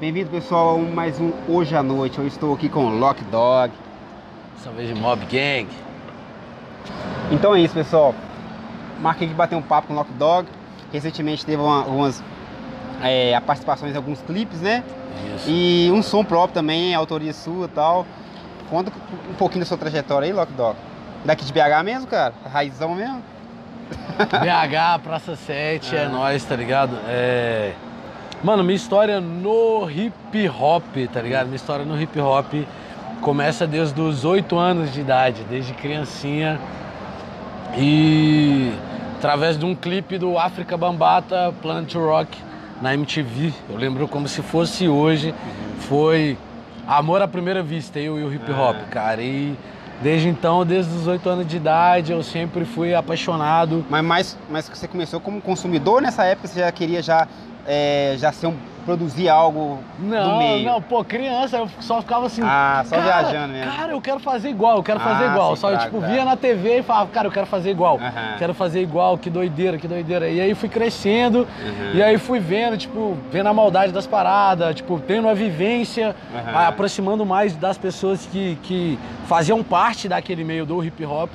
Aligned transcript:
Bem-vindo, 0.00 0.28
pessoal, 0.30 0.74
a 0.76 0.78
mais 0.78 1.20
um 1.20 1.32
Hoje 1.48 1.74
à 1.76 1.82
Noite. 1.82 2.18
Eu 2.18 2.26
estou 2.26 2.52
aqui 2.54 2.68
com 2.68 2.84
o 2.86 2.98
Lock 2.98 3.22
Dog. 3.24 3.72
Salve 4.58 4.86
de 4.86 4.94
Mob 4.94 5.24
Gang. 5.26 5.68
Então 7.30 7.54
é 7.54 7.60
isso, 7.60 7.74
pessoal. 7.74 8.14
Marquei 9.00 9.28
de 9.28 9.34
bater 9.34 9.54
um 9.56 9.62
papo 9.62 9.88
com 9.88 9.94
o 9.94 9.96
Lock 9.96 10.12
Dog. 10.14 10.48
Recentemente 10.92 11.46
teve 11.46 11.62
uma, 11.62 11.78
algumas 11.84 12.22
é, 13.02 13.38
participações 13.40 13.94
em 13.94 13.96
alguns 13.96 14.20
clipes, 14.22 14.60
né? 14.60 14.82
Isso. 15.36 15.48
E 15.48 15.90
um 15.92 16.02
som 16.02 16.24
próprio 16.24 16.54
também, 16.54 16.94
autoria 16.94 17.32
sua 17.32 17.66
e 17.66 17.68
tal. 17.68 18.06
Conta 18.68 18.92
um 19.30 19.34
pouquinho 19.34 19.60
da 19.60 19.66
sua 19.66 19.78
trajetória 19.78 20.26
aí, 20.26 20.32
Lock 20.32 20.52
Dog. 20.54 20.76
Daqui 21.24 21.44
de 21.44 21.52
BH 21.52 21.82
mesmo, 21.84 22.06
cara? 22.08 22.34
Raizão 22.52 22.94
mesmo? 22.94 23.22
BH, 24.18 25.02
Praça 25.02 25.36
7, 25.36 25.94
é 25.96 26.02
Ah. 26.06 26.08
nóis, 26.08 26.44
tá 26.44 26.56
ligado? 26.56 26.96
É... 27.06 27.72
Mano, 28.44 28.62
minha 28.62 28.76
história 28.76 29.22
no 29.22 29.88
hip 29.90 30.48
hop, 30.50 30.84
tá 31.10 31.22
ligado? 31.22 31.46
Minha 31.46 31.56
história 31.56 31.82
no 31.82 31.98
hip 31.98 32.20
hop 32.20 32.52
começa 33.22 33.66
desde 33.66 33.98
os 33.98 34.22
8 34.26 34.58
anos 34.58 34.92
de 34.92 35.00
idade, 35.00 35.42
desde 35.48 35.72
criancinha. 35.72 36.60
E 37.74 38.70
através 39.16 39.58
de 39.58 39.64
um 39.64 39.74
clipe 39.74 40.18
do 40.18 40.38
África 40.38 40.76
Bambata, 40.76 41.54
Planet 41.62 41.94
Rock, 41.94 42.36
na 42.82 42.92
MTV. 42.92 43.50
Eu 43.70 43.76
lembro 43.78 44.06
como 44.06 44.28
se 44.28 44.42
fosse 44.42 44.86
hoje. 44.86 45.34
Foi 45.88 46.36
amor 46.86 47.22
à 47.22 47.26
primeira 47.26 47.62
vista, 47.62 47.98
eu 47.98 48.18
e 48.18 48.24
o 48.24 48.30
hip 48.32 48.52
hop, 48.52 48.76
Ah. 48.78 48.90
cara. 48.90 49.22
E 49.22 49.56
desde 50.02 50.28
então, 50.28 50.66
desde 50.66 50.94
os 50.94 51.06
8 51.06 51.26
anos 51.30 51.46
de 51.46 51.56
idade, 51.56 52.12
eu 52.12 52.22
sempre 52.22 52.66
fui 52.66 52.94
apaixonado. 52.94 53.86
Mas, 53.88 54.04
mas, 54.04 54.38
mas 54.50 54.68
você 54.68 54.86
começou 54.86 55.18
como 55.18 55.40
consumidor 55.40 56.02
nessa 56.02 56.24
época, 56.24 56.46
você 56.46 56.60
já 56.60 56.70
queria 56.70 57.00
já, 57.02 57.26
é, 57.66 58.14
já 58.18 58.30
ser 58.32 58.46
um, 58.48 58.54
produzir 58.84 59.30
algo 59.30 59.78
do 59.98 60.04
Não, 60.06 60.36
meio? 60.38 60.62
não, 60.64 60.82
pô, 60.82 61.02
criança, 61.02 61.56
eu 61.56 61.68
só 61.80 62.02
ficava 62.02 62.26
assim. 62.26 62.42
Ah, 62.44 62.84
só 62.86 63.00
viajando 63.00 63.54
mesmo. 63.54 63.72
Cara, 63.72 63.92
eu 63.92 64.00
quero 64.00 64.20
fazer 64.20 64.50
igual, 64.50 64.76
eu 64.76 64.82
quero 64.82 65.00
fazer 65.00 65.24
Ah, 65.24 65.30
igual. 65.32 65.56
sim, 65.56 65.60
Só, 65.62 65.68
eu, 65.68 65.72
claro, 65.76 65.84
tipo, 65.90 65.98
claro. 66.00 66.12
via 66.14 66.24
na 66.26 66.36
TV 66.36 66.78
e 66.80 66.82
falava, 66.82 67.10
cara, 67.10 67.28
eu 67.28 67.32
quero 67.32 67.46
fazer 67.46 67.70
igual. 67.70 67.98
Quero 68.38 68.52
fazer 68.52 68.82
igual, 68.82 69.16
que 69.16 69.30
doideira, 69.30 69.78
que 69.78 69.88
doideira. 69.88 70.28
E 70.28 70.38
aí 70.38 70.54
fui 70.54 70.68
crescendo, 70.68 71.38
Uhum. 71.64 71.92
e 71.94 72.02
aí 72.02 72.18
fui 72.18 72.38
vendo, 72.38 72.76
tipo, 72.76 73.16
vendo 73.32 73.46
a 73.48 73.54
maldade 73.54 73.90
das 73.90 74.06
paradas, 74.06 74.74
tipo, 74.74 75.00
tendo 75.00 75.28
a 75.30 75.34
vivência, 75.34 76.14
aproximando 76.54 77.24
mais 77.24 77.56
das 77.56 77.78
pessoas 77.78 78.26
que, 78.30 78.58
que 78.64 78.98
faziam 79.26 79.62
parte 79.62 80.08
daquele 80.10 80.44
meio 80.44 80.66
do 80.66 80.84
hip 80.84 81.02
hop. 81.06 81.30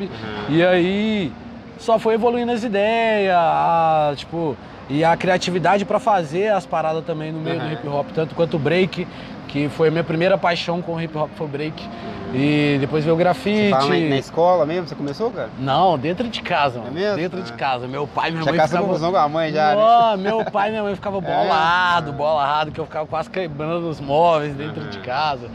E 0.50 0.64
aí 0.64 1.32
só 1.80 1.98
foi 1.98 2.14
evoluindo 2.14 2.52
as 2.52 2.64
ideias, 2.64 3.34
a, 3.36 4.14
tipo, 4.16 4.56
e 4.90 5.04
a 5.04 5.16
criatividade 5.16 5.86
pra 5.86 6.00
fazer 6.00 6.50
as 6.50 6.66
paradas 6.66 7.04
também 7.06 7.32
no 7.32 7.40
meio 7.40 7.60
Uhum. 7.62 7.68
do 7.68 7.74
hip 7.74 7.88
hop, 7.88 8.08
tanto 8.14 8.34
quanto 8.36 8.56
o 8.56 8.60
break, 8.60 9.08
que 9.48 9.70
foi 9.70 9.88
a 9.88 9.92
minha 9.92 10.04
primeira 10.04 10.38
paixão 10.38 10.82
com 10.82 10.96
o 10.96 11.02
hip 11.02 11.16
hop 11.18 11.30
foi 11.36 11.46
o 11.48 11.50
break. 11.50 11.88
E 12.32 12.78
depois 12.80 13.04
veio 13.04 13.16
o 13.16 13.18
Você 13.18 13.24
grafite. 13.24 13.70
na, 13.72 13.80
na 13.88 14.18
escola 14.18 14.64
mesmo? 14.64 14.88
Você 14.88 14.94
começou, 14.94 15.32
cara? 15.32 15.50
Não, 15.58 15.98
dentro 15.98 16.28
de 16.28 16.42
casa, 16.44 16.78
mano. 16.78 16.92
É 16.92 16.94
mesmo? 16.94 17.18
Dentro 17.18 17.42
de 17.42 17.52
Ah. 17.52 17.56
casa. 17.56 17.88
Meu 17.88 18.06
pai 18.08 18.30
e 18.30 18.32
minha 18.34 18.44
Já 18.44 18.52
mãe 18.52 18.60
caçou 18.60 18.70
ficavam... 18.70 18.88
confusão 18.90 19.12
com 19.12 19.18
a 19.18 19.28
mãe 19.28 19.52
já, 19.52 19.70
né? 19.70 19.76
Não, 19.82 20.18
meu 20.18 20.46
pai 20.46 20.68
e 20.68 20.72
minha 20.72 20.84
mãe 20.84 20.94
ficavam 20.94 21.20
É? 21.26 21.44
bolado, 21.44 22.14
bolado, 22.14 22.72
que 22.72 22.80
eu 22.80 22.86
ficava 22.86 23.08
quase 23.08 23.32
quebrando 23.32 23.90
os 23.90 24.00
móveis 24.00 24.54
dentro 24.54 24.84
Uhum. 24.84 24.90
de 24.92 25.00
casa. 25.00 25.50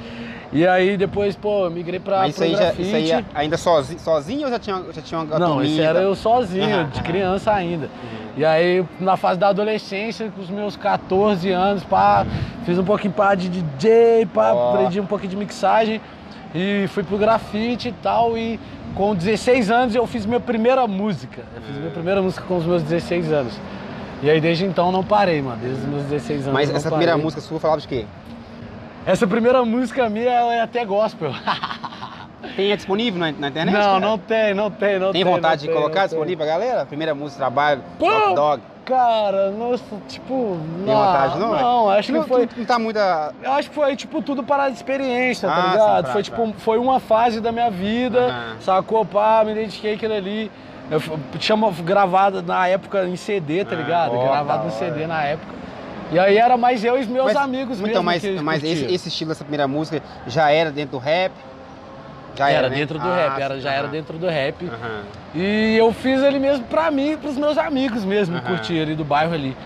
E 0.55 0.65
aí 0.65 0.97
depois, 0.97 1.35
pô, 1.35 1.65
eu 1.65 1.71
migrei 1.71 1.99
pra 1.99 2.19
Mas 2.19 2.35
isso 2.35 2.45
aí, 2.45 2.55
já, 2.55 2.73
isso 2.75 2.95
aí 2.95 3.25
ainda 3.35 3.57
sozinho, 3.57 3.99
sozinho 3.99 4.45
ou 4.45 4.51
já 4.51 4.59
tinha, 4.61 4.85
já 4.93 5.03
tinha 5.03 5.21
uma 5.21 5.37
Não, 5.37 5.65
e 5.65 5.81
era 5.81 5.99
eu 5.99 6.15
sozinho, 6.15 6.63
Aham, 6.65 6.89
de 6.91 6.99
aham. 7.01 7.03
criança 7.03 7.53
ainda. 7.53 7.91
E 8.37 8.45
aí, 8.45 8.85
na 9.01 9.17
fase 9.17 9.41
da 9.41 9.49
adolescência, 9.49 10.31
com 10.35 10.41
os 10.41 10.49
meus 10.49 10.77
14 10.77 11.51
anos, 11.51 11.83
pá, 11.83 12.25
fiz 12.65 12.79
um 12.79 12.85
pouquinho 12.85 13.13
pá, 13.13 13.35
de 13.35 13.49
DJ, 13.49 14.27
pá, 14.33 14.53
Ó. 14.53 14.71
aprendi 14.75 15.01
um 15.01 15.07
pouquinho 15.07 15.31
de 15.31 15.37
mixagem 15.37 16.01
e 16.55 16.87
fui 16.87 17.03
pro 17.03 17.19
grafite 17.19 17.89
e 17.89 17.93
tal. 17.93 18.39
E 18.39 18.61
com 18.95 19.13
16 19.13 19.73
anos 19.73 19.95
eu 19.97 20.07
fiz 20.07 20.25
minha 20.25 20.39
primeira 20.41 20.87
música. 20.87 21.43
Eu 21.57 21.63
fiz 21.63 21.77
minha 21.79 21.91
primeira 21.91 22.23
música 22.23 22.45
com 22.47 22.57
os 22.59 22.65
meus 22.65 22.81
16 22.85 23.33
anos. 23.33 23.59
E 24.23 24.31
aí 24.31 24.41
desde 24.41 24.65
então 24.65 24.93
não 24.93 25.03
parei, 25.03 25.43
mano. 25.43 25.59
Desde 25.61 25.81
os 25.81 25.89
meus 25.89 26.03
16 26.05 26.43
anos. 26.43 26.53
Mas 26.55 26.71
essa 26.71 26.89
primeira 26.89 27.13
parei. 27.13 27.25
música 27.25 27.43
sua 27.43 27.59
falava 27.59 27.81
de 27.81 27.89
quê? 27.89 28.07
Essa 29.07 29.27
primeira 29.27 29.65
música 29.65 30.09
minha 30.09 30.31
ela 30.31 30.55
é 30.55 30.61
até 30.63 30.85
gospel. 30.85 31.31
Tem 32.57 32.71
é 32.71 32.77
disponível 32.77 33.19
na, 33.19 33.33
na 33.33 33.49
internet? 33.49 33.75
não, 33.75 33.81
cara? 33.83 34.01
não 34.01 34.19
tem, 34.19 34.55
não 34.55 34.71
tem, 34.71 34.99
não 34.99 35.13
tem. 35.13 35.25
Tem 35.25 35.33
vontade 35.33 35.63
de 35.63 35.67
não 35.67 35.73
tem, 35.75 35.83
colocar 35.83 36.03
não 36.03 36.09
tem. 36.09 36.19
disponível 36.19 36.37
pra 36.37 36.47
galera? 36.55 36.87
Primeira 36.87 37.15
música, 37.15 37.39
trabalho, 37.39 37.83
Pô! 37.99 38.07
dog. 38.35 38.63
Cara, 38.85 39.51
nossa, 39.51 39.83
tipo. 40.07 40.59
Tem 40.85 40.95
vontade, 40.95 41.39
não? 41.39 41.53
Não, 41.57 41.91
acho 41.91 42.13
não, 42.13 42.23
que 42.23 42.29
foi. 42.29 42.49
Não 42.55 42.65
tá 42.67 42.79
muita. 42.79 43.35
Eu 43.43 43.53
acho 43.53 43.71
que 43.71 43.75
foi, 43.75 43.97
tipo, 43.97 44.21
tudo 44.23 44.45
para 44.45 44.65
a 44.65 44.71
experiência, 44.71 45.49
Ah, 45.49 45.55
tá 45.55 45.63
sim, 45.63 45.71
ligado? 45.71 46.03
pra- 46.05 46.13
foi, 46.13 46.23
tipo, 46.23 46.55
foi 46.59 46.79
uma 46.79 47.01
fase 47.01 47.41
da 47.41 47.51
minha 47.51 47.71
vida, 47.71 48.27
Aham. 48.27 48.57
sacou? 48.61 49.05
Pá, 49.07 49.43
me 49.45 49.53
identifiquei 49.53 49.95
aquilo 49.95 50.13
ali. 50.15 50.51
Eu 50.91 51.01
tinha 51.39 51.57
uma 51.57 51.71
gravada 51.73 52.43
na 52.43 52.69
época 52.69 53.05
em 53.07 53.17
CD, 53.17 53.65
tá 53.65 53.75
Ah, 53.75 53.79
ligado? 53.79 54.15
ó, 54.15 54.23
Gravado 54.23 54.67
em 54.67 54.71
CD 54.71 55.07
na 55.07 55.23
época. 55.25 55.53
E 56.13 56.19
aí 56.19 56.37
era 56.37 56.57
mais 56.57 56.85
eu 56.85 56.97
e 56.99 57.01
os 57.03 57.07
meus 57.07 57.27
Mas- 57.27 57.37
amigos 57.37 57.79
mesmo. 57.79 57.89
Então, 57.89 58.03
mas, 58.03 58.23
mas 58.43 58.63
esse, 58.65 58.85
esse 58.87 59.09
estilo 59.09 59.31
dessa 59.31 59.45
primeira 59.45 59.67
música 59.67 60.03
já 60.27 60.51
era 60.51 60.71
dentro 60.71 60.93
do 60.93 60.99
rap? 60.99 61.33
Já 62.37 62.51
era, 62.51 62.69
né? 62.69 62.77
dentro 62.77 62.99
do 62.99 63.09
Ah, 63.09 63.15
rap, 63.15 63.41
era, 63.41 63.61
já 63.61 63.73
era 63.73 63.87
dentro 63.89 64.19
do 64.19 64.27
rap. 64.29 64.69
E 65.35 65.77
eu 65.77 65.93
fiz 65.93 66.21
ele 66.23 66.39
mesmo 66.41 66.65
pra 66.65 66.91
mim 66.91 67.13
e 67.13 67.17
pros 67.17 67.37
meus 67.37 67.57
amigos 67.57 68.05
mesmo, 68.05 68.41
curtir 68.43 68.81
ali 68.81 68.95
do 68.97 69.05
bairro 69.05 69.33
ali. 69.33 69.57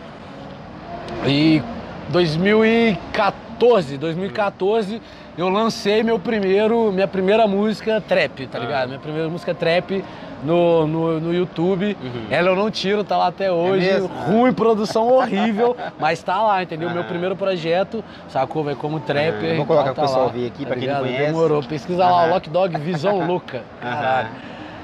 E 1.26 1.62
2014, 2.10 3.96
2014, 3.96 5.00
eu 5.36 5.48
lancei 5.48 6.02
meu 6.02 6.18
primeiro, 6.18 6.92
minha 6.92 7.08
primeira 7.08 7.46
música 7.46 8.00
trap, 8.00 8.46
tá 8.46 8.58
ligado? 8.58 8.88
Minha 8.88 9.00
primeira 9.00 9.28
música 9.28 9.54
trap 9.54 10.04
no, 10.42 10.86
no, 10.86 11.20
no 11.20 11.34
YouTube. 11.34 11.96
Uhum. 12.02 12.26
Ela 12.30 12.48
eu 12.50 12.56
não 12.56 12.70
tiro, 12.70 13.02
tá 13.04 13.16
lá 13.16 13.26
até 13.28 13.50
hoje. 13.50 13.86
mesmo? 13.86 14.08
Ruim, 14.26 14.52
produção 14.52 15.08
horrível, 15.12 15.76
mas 15.98 16.22
tá 16.22 16.40
lá, 16.42 16.62
entendeu? 16.62 16.90
Meu 16.90 17.02
Ah. 17.02 17.04
primeiro 17.04 17.34
projeto, 17.36 18.04
sacou? 18.28 18.62
Vai 18.64 18.74
como 18.74 19.00
trapper. 19.00 19.54
Vou 19.56 19.64
e 19.64 19.66
colocar 19.66 19.94
tá 19.94 20.02
pessoal 20.02 20.26
lá, 20.26 20.32
ver 20.32 20.46
aqui, 20.46 20.62
tá 20.64 20.68
pra 20.70 20.76
quem 20.78 20.88
não 20.88 21.00
conhece. 21.00 21.26
Demorou. 21.26 21.62
Pesquisa 21.62 22.04
lá, 22.08 22.26
o 22.26 22.30
Lock 22.30 22.48
Dog 22.50 22.78
Visão 22.78 23.18
Louca. 23.26 23.62
Caralho. 23.80 24.28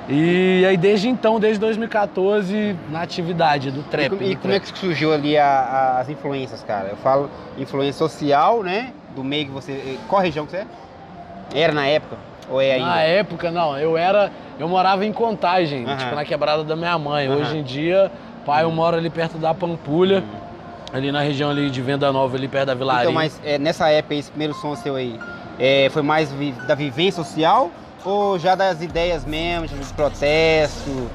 E 0.06 0.64
aí 0.68 0.76
desde 0.76 1.08
então, 1.08 1.40
desde 1.40 1.58
2014, 1.60 2.76
na 2.90 3.00
atividade 3.00 3.70
do 3.70 3.82
trap. 3.84 4.04
E, 4.06 4.08
como- 4.10 4.20
do 4.20 4.26
e 4.32 4.36
como 4.36 4.52
é 4.52 4.58
trap. 4.60 4.72
que 4.72 4.78
surgiu 4.78 5.14
ali 5.14 5.38
a- 5.38 5.46
a- 5.46 6.00
as 6.00 6.10
influências, 6.10 6.62
cara? 6.62 6.88
Eu 6.90 6.96
falo 6.96 7.30
influência 7.56 7.94
social, 8.06 8.62
né? 8.62 8.92
Do 9.16 9.24
meio 9.24 9.46
que 9.46 9.50
você. 9.52 9.98
Qual 10.08 10.20
região 10.20 10.44
que 10.44 10.50
você 10.50 10.58
é? 10.58 10.66
Era 11.54 11.72
na 11.72 11.86
época? 11.86 12.16
Ou 12.50 12.60
é 12.60 12.72
ainda? 12.74 12.86
Na 12.86 13.00
época, 13.02 13.50
não, 13.50 13.78
eu 13.78 13.96
era. 13.96 14.30
Eu 14.58 14.68
morava 14.68 15.04
em 15.04 15.12
contagem, 15.12 15.84
tipo 15.96 16.14
na 16.14 16.24
quebrada 16.24 16.62
da 16.62 16.76
minha 16.76 16.96
mãe. 16.98 17.28
Hoje 17.28 17.58
em 17.58 17.62
dia, 17.62 18.10
pai, 18.46 18.62
eu 18.64 18.70
moro 18.70 18.96
ali 18.96 19.10
perto 19.10 19.36
da 19.38 19.52
Pampulha, 19.54 20.22
ali 20.92 21.10
na 21.10 21.20
região 21.20 21.50
ali 21.50 21.70
de 21.70 21.80
Venda 21.82 22.12
Nova, 22.12 22.36
ali 22.36 22.46
perto 22.46 22.66
da 22.66 22.74
Vilarinho. 22.74 23.02
Então, 23.10 23.12
mas 23.12 23.40
é, 23.44 23.58
nessa 23.58 23.88
época, 23.88 24.14
esse 24.14 24.30
primeiro 24.30 24.54
som 24.54 24.76
seu 24.76 24.94
aí, 24.94 25.18
é, 25.58 25.88
foi 25.90 26.02
mais 26.02 26.30
vi- 26.32 26.52
da 26.66 26.74
vivência 26.74 27.22
social 27.24 27.70
ou 28.04 28.38
já 28.38 28.54
das 28.54 28.80
ideias 28.82 29.24
mesmo, 29.24 29.66
de 29.66 29.92
protesto? 29.94 31.10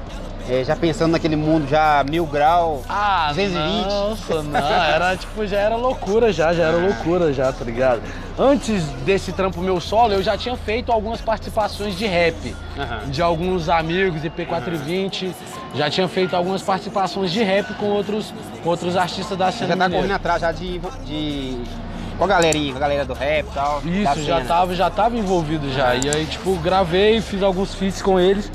É, 0.50 0.64
já 0.64 0.74
pensando 0.74 1.12
naquele 1.12 1.36
mundo 1.36 1.68
já 1.68 2.04
mil 2.10 2.26
grau? 2.26 2.82
Ah, 2.88 3.28
220. 3.28 3.86
Nossa, 3.86 4.42
não, 4.42 4.58
era 4.58 5.16
tipo, 5.16 5.46
já 5.46 5.58
era 5.58 5.76
loucura 5.76 6.32
já, 6.32 6.52
já 6.52 6.64
era 6.64 6.76
loucura 6.76 7.32
já, 7.32 7.52
tá 7.52 7.64
ligado? 7.64 8.02
Antes 8.36 8.82
desse 9.04 9.32
trampo 9.32 9.60
meu 9.60 9.80
solo, 9.80 10.14
eu 10.14 10.22
já 10.22 10.36
tinha 10.36 10.56
feito 10.56 10.90
algumas 10.90 11.20
participações 11.20 11.96
de 11.96 12.04
rap. 12.06 12.56
Aham. 12.76 13.10
de 13.10 13.22
alguns 13.22 13.68
amigos, 13.68 14.22
IP420. 14.22 15.32
Já 15.74 15.88
tinha 15.88 16.08
feito 16.08 16.34
algumas 16.34 16.62
participações 16.62 17.30
de 17.30 17.42
rap 17.42 17.72
com 17.74 17.86
outros, 17.86 18.32
com 18.62 18.70
outros 18.70 18.96
artistas 18.96 19.36
da 19.38 19.52
Você 19.52 19.58
cena 19.58 19.76
já 19.76 19.76
tá 19.76 19.90
correndo 19.90 20.12
atrás 20.12 20.40
já 20.40 20.50
de, 20.50 20.80
de. 21.04 21.60
Com 22.18 22.24
a 22.24 22.26
galerinha, 22.26 22.72
com 22.72 22.78
a 22.78 22.80
galera 22.80 23.04
do 23.04 23.14
rap 23.14 23.46
e 23.46 23.54
tal. 23.54 23.82
Isso, 23.84 24.22
já 24.24 24.40
tava, 24.44 24.74
já 24.74 24.90
tava 24.90 25.16
envolvido 25.16 25.70
já. 25.72 25.94
E 25.94 26.08
aí, 26.08 26.26
tipo, 26.26 26.56
gravei, 26.56 27.20
fiz 27.20 27.42
alguns 27.42 27.74
feats 27.74 28.02
com 28.02 28.18
eles. 28.18 28.50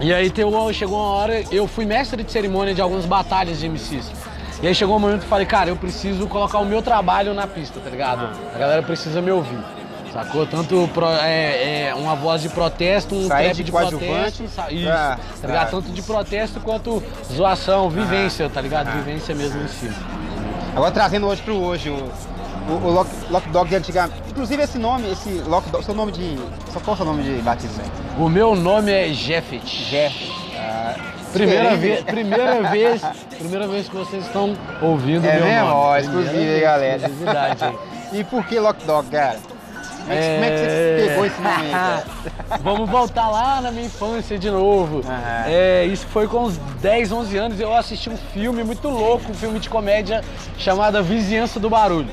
E 0.00 0.12
aí 0.12 0.30
chegou 0.74 0.98
uma 0.98 1.08
hora, 1.10 1.42
eu 1.50 1.66
fui 1.66 1.84
mestre 1.84 2.22
de 2.22 2.30
cerimônia 2.30 2.74
de 2.74 2.80
algumas 2.82 3.06
batalhas 3.06 3.58
de 3.58 3.68
MCs. 3.68 4.10
E 4.62 4.66
aí 4.66 4.74
chegou 4.74 4.96
um 4.96 4.98
momento 4.98 5.20
que 5.20 5.26
eu 5.26 5.30
falei, 5.30 5.46
cara, 5.46 5.70
eu 5.70 5.76
preciso 5.76 6.26
colocar 6.26 6.58
o 6.58 6.64
meu 6.64 6.82
trabalho 6.82 7.32
na 7.34 7.46
pista, 7.46 7.80
tá 7.80 7.88
ligado? 7.90 8.28
A 8.54 8.58
galera 8.58 8.82
precisa 8.82 9.20
me 9.22 9.30
ouvir. 9.30 9.58
Sacou? 10.12 10.46
Tanto 10.46 10.88
pro- 10.94 11.06
é, 11.08 11.88
é 11.88 11.94
uma 11.94 12.14
voz 12.14 12.40
de 12.40 12.48
protesto, 12.48 13.14
um 13.14 13.28
Sair 13.28 13.44
trap 13.46 13.56
de 13.56 13.64
de, 13.64 13.72
protesto. 13.72 14.48
sa- 14.48 14.70
Isso, 14.70 14.84
pra- 14.84 15.18
tá 15.42 15.46
ligado? 15.46 15.60
pra- 15.70 15.78
Tanto 15.80 15.90
de 15.92 16.02
protesto 16.02 16.60
quanto 16.60 17.02
zoação, 17.30 17.90
vivência, 17.90 18.48
tá 18.48 18.60
ligado? 18.62 18.90
Vivência 18.92 19.34
mesmo 19.34 19.62
em 19.62 19.68
si. 19.68 19.90
Agora 20.74 20.90
trazendo 20.90 21.26
hoje 21.26 21.42
pro 21.42 21.54
hoje, 21.56 21.90
o, 21.90 22.10
o, 22.68 22.72
o 22.86 22.90
Lock, 22.92 23.10
Lock 23.30 23.48
Dog 23.50 23.68
de 23.68 23.76
antigamente. 23.76 24.14
Inclusive 24.28 24.62
esse 24.62 24.78
nome, 24.78 25.10
esse 25.10 25.30
Lock 25.46 25.68
Dog, 25.70 25.84
seu 25.84 25.94
nome 25.94 26.12
de. 26.12 26.36
Só 26.72 26.80
qual 26.80 26.92
é 26.92 26.94
o 26.94 26.96
seu 26.96 27.06
nome 27.06 27.22
de 27.22 27.42
batismo? 27.42 27.82
O 28.18 28.28
meu 28.28 28.54
nome 28.54 28.90
é 28.92 29.08
Jeffet. 29.12 29.60
Jeff. 29.90 30.32
Ah, 30.58 30.94
Primeira 31.32 31.76
vez, 31.76 32.00
primeira 32.02 32.62
vez, 32.70 33.02
primeira 33.36 33.66
vez 33.68 33.88
que 33.88 33.94
vocês 33.96 34.24
estão 34.24 34.56
ouvindo 34.80 35.26
É 35.26 35.36
meu 35.36 35.44
mesmo? 35.44 35.68
nome. 35.68 36.02
Primeira 36.02 36.22
exclusivo, 36.30 36.60
galera? 36.62 36.96
exclusividade 36.96 37.64
aí. 37.64 37.76
E 38.12 38.24
por 38.24 38.46
que 38.46 38.58
Lock 38.58 38.84
Dog, 38.86 39.08
cara? 39.10 39.36
Como 40.06 40.12
é 40.12 40.20
que, 40.20 40.28
como 40.34 40.44
é 40.44 40.50
que 40.50 40.58
você 40.58 41.04
pegou 41.08 41.26
esse 41.26 41.40
momento? 41.40 41.70
cara? 41.72 42.04
Vamos 42.62 42.88
voltar 42.88 43.28
lá 43.28 43.60
na 43.60 43.70
minha 43.72 43.86
infância 43.86 44.38
de 44.38 44.48
novo. 44.50 45.00
Aham. 45.04 45.44
É, 45.48 45.84
isso 45.84 46.06
foi 46.06 46.28
com 46.28 46.44
uns 46.44 46.56
10, 46.80 47.10
11 47.12 47.36
anos. 47.36 47.60
Eu 47.60 47.74
assisti 47.74 48.08
um 48.08 48.16
filme 48.16 48.62
muito 48.62 48.88
louco, 48.88 49.30
um 49.32 49.34
filme 49.34 49.58
de 49.58 49.68
comédia 49.68 50.22
chamado 50.56 51.02
Vizinhança 51.02 51.58
do 51.58 51.68
Barulho. 51.68 52.08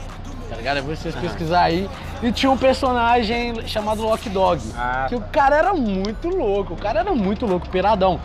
Tá 0.54 0.58
ligado? 0.58 0.78
É 0.78 0.82
vocês 0.82 1.16
pesquisar 1.16 1.64
aí. 1.64 1.90
E 2.22 2.32
tinha 2.32 2.52
um 2.52 2.58
personagem 2.58 3.68
chamado 3.68 4.04
Lock 4.04 4.30
Dog. 4.30 4.62
Ah, 4.78 5.08
que 5.10 5.16
tá. 5.18 5.22
o 5.26 5.30
cara 5.30 5.58
era 5.58 5.74
muito 5.74 6.30
louco. 6.30 6.74
O 6.76 6.78
cara 6.78 7.00
era 7.00 7.12
muito 7.14 7.46
louco, 7.46 7.68
piradão. 7.70 8.20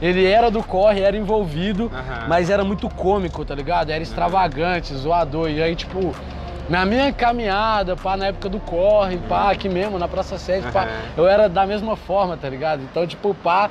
Ele 0.00 0.24
era 0.26 0.50
do 0.50 0.62
corre, 0.62 1.00
era 1.00 1.16
envolvido, 1.16 1.90
mas 2.28 2.48
era 2.50 2.64
muito 2.64 2.88
cômico, 2.88 3.44
tá 3.44 3.54
ligado? 3.54 3.90
Era 3.90 4.02
extravagante, 4.02 4.94
zoador. 4.94 5.50
E 5.50 5.62
aí, 5.62 5.74
tipo, 5.76 6.14
na 6.70 6.84
minha 6.86 7.12
caminhada, 7.12 7.96
pá, 7.96 8.16
na 8.16 8.26
época 8.26 8.48
do 8.48 8.58
corre, 8.60 9.18
pá, 9.28 9.50
aqui 9.50 9.68
mesmo, 9.68 9.98
na 9.98 10.08
Praça 10.08 10.38
7, 10.38 10.70
pá, 10.72 10.82
Aham. 10.84 10.88
eu 11.18 11.26
era 11.28 11.48
da 11.48 11.66
mesma 11.66 11.96
forma, 11.96 12.36
tá 12.36 12.48
ligado? 12.48 12.82
Então, 12.82 13.06
tipo, 13.06 13.34
pá. 13.34 13.68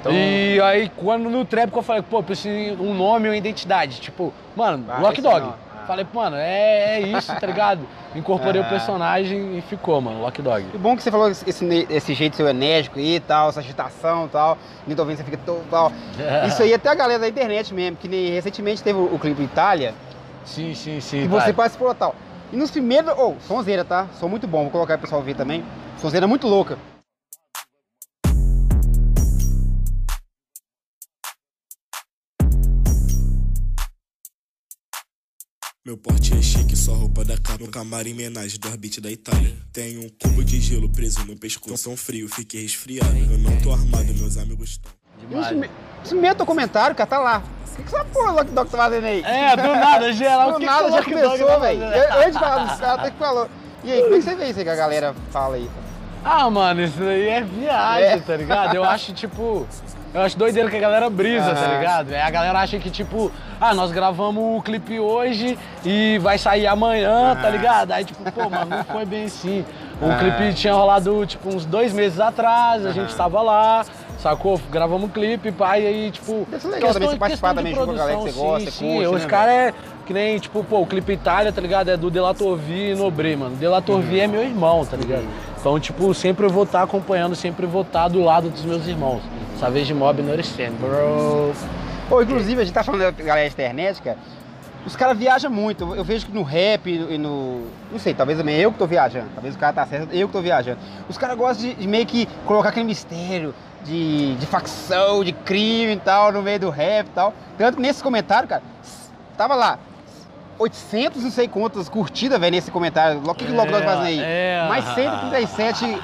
Então- 0.00 0.12
E 0.12 0.58
aí, 0.62 0.90
quando 0.96 1.28
no 1.28 1.44
trap 1.44 1.70
eu 1.74 1.82
falei, 1.82 2.00
pô, 2.02 2.22
preciso 2.22 2.82
um 2.82 2.94
nome 2.94 3.26
e 3.26 3.30
uma 3.30 3.36
identidade. 3.36 4.00
Tipo, 4.00 4.32
mano, 4.56 4.84
Ah, 4.88 4.98
Lock 5.00 5.20
Dog. 5.20 5.40
não. 5.40 5.54
Falei, 5.86 6.06
mano, 6.12 6.36
é, 6.36 6.96
é 6.96 7.00
isso, 7.00 7.34
tá 7.36 7.46
ligado? 7.46 7.80
Incorporei 8.14 8.60
o 8.60 8.64
Aham. 8.64 8.70
personagem 8.70 9.58
e 9.58 9.60
ficou, 9.62 10.00
mano, 10.00 10.20
Lock 10.20 10.40
Dog. 10.40 10.64
E 10.72 10.78
bom 10.78 10.96
que 10.96 11.02
você 11.02 11.10
falou 11.10 11.28
esse, 11.28 11.48
esse- 11.48 11.86
jeito 12.14 12.36
seu 12.36 12.48
enérgico 12.48 12.98
aí 12.98 13.16
e 13.16 13.20
tal, 13.20 13.48
essa 13.48 13.60
agitação 13.60 14.26
e 14.26 14.28
tal. 14.28 14.56
Nem 14.86 14.96
tô 14.96 15.04
vendo 15.04 15.16
você 15.16 15.24
fica 15.24 15.38
todo 15.44 15.64
tal. 15.70 15.90
Isso 16.46 16.62
aí 16.62 16.72
até 16.72 16.88
a 16.90 16.94
galera 16.94 17.18
da 17.20 17.28
internet 17.28 17.74
mesmo, 17.74 17.96
que 17.96 18.06
nem 18.08 18.30
recentemente 18.30 18.82
teve 18.82 18.98
o, 18.98 19.14
o 19.14 19.18
clipe 19.18 19.42
Itália, 19.42 19.94
Sim, 20.44 20.74
sim, 20.74 21.00
sim. 21.00 21.24
e 21.24 21.28
você 21.28 21.52
participou 21.52 21.94
tal. 21.94 22.14
E 22.52 22.56
nos 22.56 22.70
primeiros. 22.70 23.12
Oh, 23.16 23.34
sonzeira, 23.46 23.84
tá? 23.84 24.06
Som 24.18 24.28
muito 24.28 24.46
bom, 24.46 24.62
vou 24.62 24.70
colocar 24.70 24.94
aí 24.94 24.98
pro 24.98 25.06
pessoal 25.06 25.22
ver 25.22 25.34
também. 25.34 25.64
Sonzeira 25.98 26.26
muito 26.26 26.46
louca. 26.46 26.78
Meu 35.90 35.96
porte 35.96 36.32
é 36.32 36.40
chique, 36.40 36.76
só 36.76 36.92
roupa 36.94 37.24
da 37.24 37.36
capa. 37.36 37.58
No 37.64 37.68
camarim 37.68 38.12
homenagem 38.12 38.60
do 38.60 38.68
orbite 38.68 39.00
da 39.00 39.10
Itália. 39.10 39.52
Tenho 39.72 40.02
um 40.04 40.08
cubo 40.08 40.44
de 40.44 40.60
gelo 40.60 40.88
preso 40.88 41.24
no 41.24 41.34
pescoço. 41.36 41.76
São 41.78 41.96
frio, 41.96 42.28
fiquei 42.28 42.62
resfriado. 42.62 43.10
Eu 43.28 43.36
não 43.38 43.56
tô 43.60 43.72
armado, 43.72 44.14
meus 44.14 44.36
amigos 44.36 44.70
estão. 44.70 44.92
E 45.18 45.22
nos 45.22 45.28
Demais. 45.30 45.48
prime- 45.48 45.70
nos 45.98 46.08
primeiros 46.10 46.38
documentário, 46.38 46.94
cara, 46.94 47.10
tá 47.10 47.18
lá. 47.18 47.42
O 47.72 47.74
que, 47.76 47.82
que 47.82 47.88
essa 47.96 48.04
porra 48.04 48.30
Lock 48.30 48.50
Dog 48.52 48.70
tá 48.70 48.78
fazendo 48.78 49.04
aí? 49.04 49.20
É, 49.24 49.56
do 49.56 49.62
nada, 49.64 50.12
geral. 50.14 50.50
o 50.50 50.52
Do 50.52 50.58
que 50.60 50.64
nada 50.66 50.84
que 50.84 50.90
o 50.90 50.92
já 50.94 51.02
começou, 51.02 51.46
tá 51.48 51.58
velho. 51.58 51.82
Antes 51.84 52.32
de 52.34 52.38
falar 52.38 52.94
até 52.94 53.10
que 53.10 53.18
falou. 53.18 53.48
E 53.82 53.90
aí, 53.90 54.02
como 54.02 54.14
é 54.14 54.18
que 54.18 54.22
você 54.24 54.34
vê 54.36 54.48
isso 54.50 54.58
aí 54.60 54.64
que 54.64 54.70
a 54.70 54.76
galera 54.76 55.12
fala 55.32 55.56
aí? 55.56 55.68
Ah, 56.24 56.50
mano, 56.50 56.82
isso 56.82 57.02
aí 57.02 57.28
é 57.28 57.40
viagem, 57.42 58.04
É. 58.04 58.18
tá 58.18 58.36
ligado? 58.36 58.74
Eu 58.74 58.84
acho, 58.84 59.12
tipo. 59.12 59.66
Eu 60.12 60.22
acho 60.22 60.36
doideira 60.36 60.68
que 60.68 60.76
a 60.76 60.80
galera 60.80 61.08
brisa, 61.08 61.54
tá 61.54 61.60
Aham. 61.66 61.78
ligado? 61.78 62.12
É, 62.12 62.20
a 62.20 62.30
galera 62.30 62.58
acha 62.58 62.76
que, 62.80 62.90
tipo, 62.90 63.30
ah, 63.60 63.72
nós 63.72 63.92
gravamos 63.92 64.58
o 64.58 64.60
clipe 64.60 64.98
hoje 64.98 65.56
e 65.84 66.18
vai 66.18 66.36
sair 66.36 66.66
amanhã, 66.66 67.36
tá 67.40 67.46
Aham. 67.46 67.50
ligado? 67.56 67.92
Aí, 67.92 68.04
tipo, 68.04 68.30
pô, 68.32 68.50
mano, 68.50 68.76
não 68.76 68.84
foi 68.84 69.06
bem 69.06 69.24
assim. 69.26 69.64
O 70.02 70.06
Aham. 70.06 70.18
clipe 70.18 70.54
tinha 70.54 70.74
rolado, 70.74 71.24
tipo, 71.26 71.48
uns 71.54 71.64
dois 71.64 71.92
meses 71.92 72.18
atrás, 72.18 72.84
a 72.84 72.90
gente 72.90 73.14
tava 73.14 73.40
lá, 73.40 73.84
sacou? 74.18 74.60
Gravamos 74.68 75.04
um 75.08 75.12
clipe, 75.12 75.52
pai, 75.52 75.86
aí, 75.86 76.10
tipo. 76.10 76.44
Deve 76.50 76.60
ser 76.60 76.68
legal 76.70 76.92
também 76.92 77.08
você 77.08 77.16
participar 77.16 77.50
de 77.50 77.54
também 77.56 77.72
junto 77.74 77.86
com 77.86 77.92
a 77.92 77.96
galera 77.96 78.16
que 78.18 78.22
você 78.24 78.32
produção, 78.32 78.50
gosta, 78.50 78.70
sim, 78.72 78.86
curte, 78.94 79.04
sim. 79.06 79.12
né, 79.12 79.16
Os 79.16 79.24
caras 79.26 79.54
é 79.54 79.74
que 80.06 80.12
nem, 80.12 80.38
tipo, 80.40 80.64
pô, 80.64 80.80
o 80.80 80.86
clipe 80.86 81.12
Itália, 81.12 81.52
tá 81.52 81.60
ligado? 81.60 81.88
É 81.88 81.96
do 81.96 82.10
Delator 82.10 82.56
V 82.56 82.90
e 82.90 82.94
Nobre, 82.96 83.36
mano. 83.36 83.54
Delator 83.54 84.00
V 84.00 84.18
é 84.18 84.26
meu 84.26 84.42
irmão, 84.42 84.84
tá 84.84 84.96
ligado? 84.96 85.24
Então, 85.60 85.78
tipo, 85.78 86.14
sempre 86.14 86.46
eu 86.46 86.50
vou 86.50 86.64
estar 86.64 86.82
acompanhando, 86.82 87.36
sempre 87.36 87.66
vou 87.66 87.82
estar 87.82 88.08
do 88.08 88.22
lado 88.22 88.48
dos 88.48 88.64
meus 88.64 88.86
irmãos. 88.86 89.20
Savage 89.58 89.92
Mob 89.92 90.22
no 90.22 90.32
understand, 90.32 90.72
bro. 90.80 91.52
Pô, 92.08 92.22
inclusive, 92.22 92.62
a 92.62 92.64
gente 92.64 92.72
tá 92.72 92.82
falando 92.82 93.02
da 93.02 93.10
galera 93.10 93.52
cara. 94.02 94.16
Os 94.86 94.96
caras 94.96 95.18
viajam 95.18 95.50
muito. 95.50 95.94
Eu 95.94 96.02
vejo 96.02 96.24
que 96.24 96.32
no 96.32 96.42
rap 96.42 96.88
e 96.88 97.18
no. 97.18 97.66
Não 97.92 97.98
sei, 97.98 98.14
talvez 98.14 98.38
também 98.38 98.56
eu 98.56 98.72
que 98.72 98.78
tô 98.78 98.86
viajando. 98.86 99.26
Talvez 99.34 99.54
o 99.54 99.58
cara 99.58 99.74
tá 99.74 99.86
certo, 99.86 100.14
eu 100.14 100.26
que 100.28 100.32
tô 100.32 100.40
viajando. 100.40 100.78
Os 101.10 101.18
caras 101.18 101.36
gostam 101.36 101.68
de, 101.68 101.74
de 101.74 101.86
meio 101.86 102.06
que 102.06 102.26
colocar 102.46 102.70
aquele 102.70 102.86
mistério 102.86 103.54
de, 103.84 104.36
de 104.36 104.46
facção, 104.46 105.22
de 105.22 105.32
crime 105.32 105.92
e 105.92 106.00
tal, 106.00 106.32
no 106.32 106.40
meio 106.40 106.58
do 106.58 106.70
rap 106.70 107.06
e 107.06 107.10
tal. 107.10 107.34
Tanto 107.58 107.76
que 107.76 107.82
nesse 107.82 108.02
comentário, 108.02 108.48
cara, 108.48 108.62
tava 109.36 109.54
lá. 109.54 109.78
800 110.60 111.24
não 111.24 111.30
sei 111.30 111.48
quantas 111.48 111.88
curtidas, 111.88 112.38
velho, 112.38 112.52
nesse 112.52 112.70
comentário. 112.70 113.20
O 113.24 113.34
que, 113.34 113.46
que 113.46 113.52
o 113.52 113.56
Lock 113.56 113.70
Dog 113.72 113.82
É, 113.82 113.86
fazendo 113.86 114.04
aí? 114.06 114.20
é. 114.22 114.66
Mais 114.68 114.84
137 114.94 115.98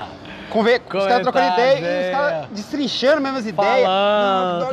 conver... 0.48 0.80
Os 0.94 1.04
caras 1.04 1.22
trocando 1.22 1.52
ideia 1.52 1.74
e 1.74 1.82
os 1.82 2.06
é. 2.06 2.10
caras 2.12 2.46
destrinchando 2.52 3.20
mesmo 3.20 3.38
as 3.38 3.46
ideias. 3.46 3.88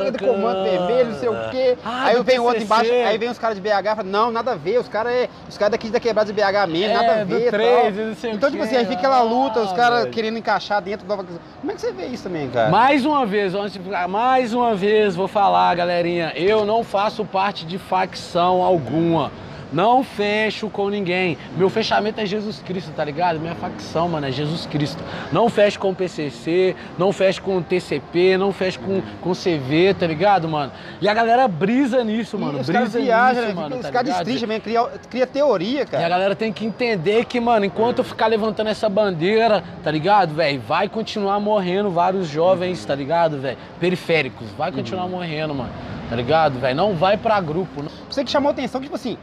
É 0.06 0.10
do 0.10 0.18
comando 0.18 0.62
vermelho, 0.62 1.10
não 1.10 1.18
sei 1.18 1.28
o 1.28 1.50
quê. 1.50 1.76
Ah, 1.84 2.04
aí 2.06 2.22
vem 2.22 2.38
outro 2.38 2.54
PCC. 2.60 2.64
embaixo, 2.64 2.92
aí 2.92 3.18
vem 3.18 3.28
os 3.28 3.38
caras 3.38 3.56
de 3.56 3.62
BH 3.62 3.68
e 3.68 3.82
fala, 3.96 4.02
não, 4.04 4.30
nada 4.30 4.52
a 4.52 4.54
ver, 4.54 4.78
os 4.78 4.88
caras 4.88 5.12
é, 5.12 5.28
os 5.48 5.58
caras 5.58 5.72
daqui 5.72 5.90
da 5.90 6.00
quebrada 6.00 6.32
de 6.32 6.40
BH 6.40 6.66
mesmo, 6.68 6.92
É, 6.92 6.94
nada 6.94 7.20
a 7.20 7.24
ver. 7.24 7.50
três, 7.50 7.94
tal. 7.94 8.04
e 8.04 8.08
não 8.08 8.14
sei 8.14 8.30
o 8.30 8.34
então, 8.34 8.50
tipo 8.50 8.62
assim, 8.62 8.76
aí 8.76 8.84
fica 8.86 8.98
aquela 8.98 9.22
luta, 9.22 9.60
os 9.60 9.72
Ah, 9.72 9.76
caras 9.76 10.08
querendo 10.10 10.38
encaixar 10.38 10.80
dentro 10.80 11.06
da. 11.06 11.16
Como 11.16 11.26
é 11.70 11.74
que 11.74 11.80
você 11.80 11.92
vê 11.92 12.06
isso 12.06 12.22
também, 12.22 12.48
cara? 12.48 12.70
Mais 12.70 13.04
uma 13.04 13.26
vez, 13.26 13.54
antes 13.54 13.78
mais 14.08 14.54
uma 14.54 14.74
vez 14.74 15.14
vou 15.14 15.28
falar, 15.28 15.74
galerinha, 15.74 16.32
eu 16.36 16.64
não 16.64 16.82
faço 16.82 17.24
parte 17.24 17.66
de 17.66 17.76
facção 17.78 18.62
alguma. 18.62 19.30
Não 19.74 20.04
fecho 20.04 20.70
com 20.70 20.88
ninguém. 20.88 21.36
Meu 21.56 21.68
fechamento 21.68 22.20
é 22.20 22.26
Jesus 22.26 22.62
Cristo, 22.64 22.92
tá 22.92 23.04
ligado? 23.04 23.40
Minha 23.40 23.56
facção, 23.56 24.08
mano, 24.08 24.26
é 24.26 24.30
Jesus 24.30 24.66
Cristo. 24.66 25.02
Não 25.32 25.48
fecho 25.48 25.80
com 25.80 25.90
o 25.90 25.94
PCC, 25.94 26.76
não 26.96 27.12
fecho 27.12 27.42
com 27.42 27.58
o 27.58 27.62
TCP, 27.62 28.36
não 28.38 28.52
fecho 28.52 28.78
com 28.78 29.02
com 29.20 29.32
CV, 29.32 29.94
tá 29.98 30.06
ligado, 30.06 30.48
mano? 30.48 30.70
E 31.00 31.08
a 31.08 31.14
galera 31.14 31.48
brisa 31.48 32.04
nisso, 32.04 32.38
mano. 32.38 32.58
E 32.58 32.60
os 32.60 32.66
brisa 32.68 33.00
viajam, 33.00 33.42
nisso, 33.42 33.54
né? 33.56 33.62
mano, 33.62 33.76
os 33.76 33.82
tá 33.82 33.90
caras 33.90 34.14
destrincham 34.14 34.48
mesmo, 34.48 34.62
cria, 34.62 34.82
cria 35.10 35.26
teoria, 35.26 35.80
E 35.80 35.82
a 35.82 35.86
cara. 35.86 36.08
galera 36.08 36.36
tem 36.36 36.52
que 36.52 36.64
entender 36.64 37.24
que, 37.24 37.40
mano, 37.40 37.64
enquanto 37.64 37.98
eu 37.98 38.04
ficar 38.04 38.28
levantando 38.28 38.68
essa 38.70 38.88
bandeira, 38.88 39.64
tá 39.82 39.90
ligado, 39.90 40.34
velho? 40.34 40.60
Vai 40.60 40.88
continuar 40.88 41.40
morrendo 41.40 41.90
vários 41.90 42.28
jovens, 42.28 42.84
tá 42.84 42.94
ligado, 42.94 43.38
velho? 43.40 43.58
Periféricos. 43.80 44.46
Vai 44.56 44.70
continuar 44.70 45.08
morrendo, 45.08 45.54
mano. 45.54 45.70
Tá 46.08 46.14
ligado, 46.14 46.60
velho? 46.60 46.76
Não 46.76 46.94
vai 46.94 47.16
pra 47.16 47.40
grupo. 47.40 47.82
Não. 47.82 47.90
Você 48.08 48.22
que 48.22 48.30
chamou 48.30 48.50
atenção, 48.50 48.80
tipo 48.80 48.94
assim, 48.94 49.16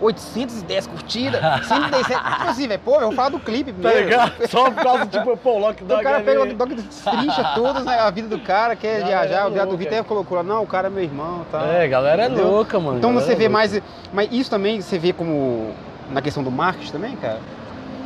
810 0.00 0.86
curtidas, 0.86 1.40
117. 1.66 2.04
tipo 2.06 2.48
assim, 2.48 2.68
velho, 2.68 2.80
pô, 2.84 2.94
eu 2.96 3.00
vou 3.08 3.12
falar 3.12 3.28
do 3.28 3.38
clipe 3.38 3.72
Tá 3.80 3.88
primeiro. 3.90 4.04
ligado? 4.08 4.48
Só 4.48 4.70
por 4.70 4.82
causa, 4.82 5.06
tipo, 5.06 5.36
pô, 5.36 5.58
Lock 5.58 5.84
Dog. 5.84 6.00
o 6.00 6.02
cara 6.04 6.20
pega 6.20 6.42
o 6.42 6.54
dog 6.54 6.74
destrincha 6.74 7.52
todos, 7.54 7.84
né, 7.84 7.98
a 7.98 8.10
vida 8.10 8.28
do 8.28 8.38
cara, 8.40 8.74
quer 8.74 9.04
viajar, 9.04 9.46
o 9.46 9.50
viado 9.50 9.70
do. 9.70 9.76
Vitor 9.76 10.02
colocou 10.04 10.36
lá, 10.36 10.42
não, 10.42 10.62
o 10.62 10.66
cara 10.66 10.86
é 10.88 10.90
meu 10.90 11.02
irmão 11.02 11.44
e 11.48 11.52
tal. 11.52 11.66
É, 11.66 11.86
galera 11.88 12.22
é 12.22 12.26
Entendeu? 12.26 12.46
louca, 12.48 12.78
mano. 12.80 12.98
Então 12.98 13.12
você 13.12 13.32
é 13.32 13.36
vê 13.36 13.48
mais. 13.48 13.80
Mas 14.12 14.28
isso 14.32 14.50
também 14.50 14.80
você 14.80 14.98
vê 14.98 15.12
como. 15.12 15.72
Na 16.10 16.20
questão 16.20 16.42
do 16.42 16.50
marketing 16.50 16.90
também, 16.92 17.16
cara? 17.16 17.38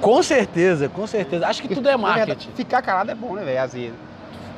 Com 0.01 0.23
certeza, 0.23 0.89
com 0.89 1.07
certeza. 1.07 1.47
Acho 1.47 1.63
que 1.63 1.75
tudo 1.75 1.89
é 1.89 1.97
marketing. 1.97 2.51
Ficar 2.55 2.83
calado 2.83 3.11
é 3.11 3.15
bom, 3.15 3.35
né, 3.35 3.43
velho? 3.45 3.63
Às 3.63 3.73
vezes. 3.73 3.95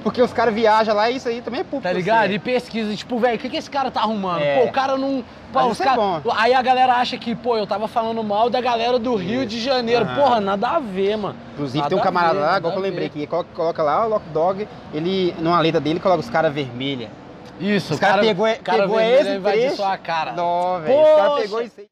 Porque 0.07 0.23
os 0.23 0.33
caras 0.33 0.55
viajam 0.55 0.95
lá 0.95 1.11
e 1.11 1.17
isso 1.17 1.29
aí 1.29 1.43
também 1.43 1.63
é 1.63 1.65
público. 1.65 1.83
Tá 1.83 1.93
ligado? 1.93 2.31
E 2.31 2.39
pesquisa, 2.39 2.95
tipo, 2.95 3.19
velho, 3.19 3.35
o 3.35 3.39
que, 3.41 3.49
que 3.49 3.57
esse 3.57 3.69
cara 3.69 3.91
tá 3.91 4.03
arrumando? 4.03 4.41
É. 4.41 4.61
Pô, 4.61 4.69
o 4.69 4.73
cara 4.73 4.97
não. 4.97 5.25
Pô, 5.53 5.59
Mas 5.59 5.67
os 5.67 5.73
isso 5.73 5.83
é 5.83 5.87
cara- 5.87 5.97
bom. 5.97 6.23
Aí 6.37 6.55
a 6.55 6.63
galera 6.63 6.95
acha 6.95 7.19
que, 7.19 7.35
pô, 7.35 7.57
eu 7.57 7.67
tava 7.67 7.89
falando 7.89 8.23
mal 8.23 8.49
da 8.49 8.61
galera 8.61 9.01
do 9.01 9.17
Rio 9.17 9.45
de 9.45 9.61
Janeiro. 9.61 10.05
Aham. 10.05 10.15
Porra, 10.15 10.41
nada 10.41 10.69
a 10.69 10.79
ver, 10.79 11.17
mano. 11.17 11.35
Inclusive 11.55 11.79
Nada 11.79 11.89
tem 11.91 11.99
um 11.99 12.03
camarada 12.03 12.35
ver, 12.35 12.41
lá, 12.41 12.57
igual 12.57 12.73
que 12.73 12.79
eu 12.79 12.83
lembrei 12.83 13.07
aqui, 13.09 13.27
coloca, 13.27 13.83
lá 13.83 14.07
o 14.07 14.09
Lock 14.11 14.29
Dog, 14.29 14.69
ele, 14.95 15.35
numa 15.41 15.59
letra 15.59 15.81
dele, 15.81 15.99
coloca 15.99 16.21
os 16.21 16.31
caras 16.31 16.55
vermelha. 16.55 17.11
Isso, 17.59 17.95
Os 17.95 17.99
caras 17.99 18.25
pegou, 18.25 18.47
cara 18.63 18.83
pegou 18.83 19.01
esse 19.01 19.41
trecho. 19.41 19.75
sua 19.75 19.99
cara. 19.99 20.35
Não, 20.35 20.81
velho. 20.83 21.01
Os 21.01 21.05
caras 21.17 21.27
Poxa. 21.31 21.43
pegou 21.43 21.63
isso 21.63 21.81
aí. 21.81 21.87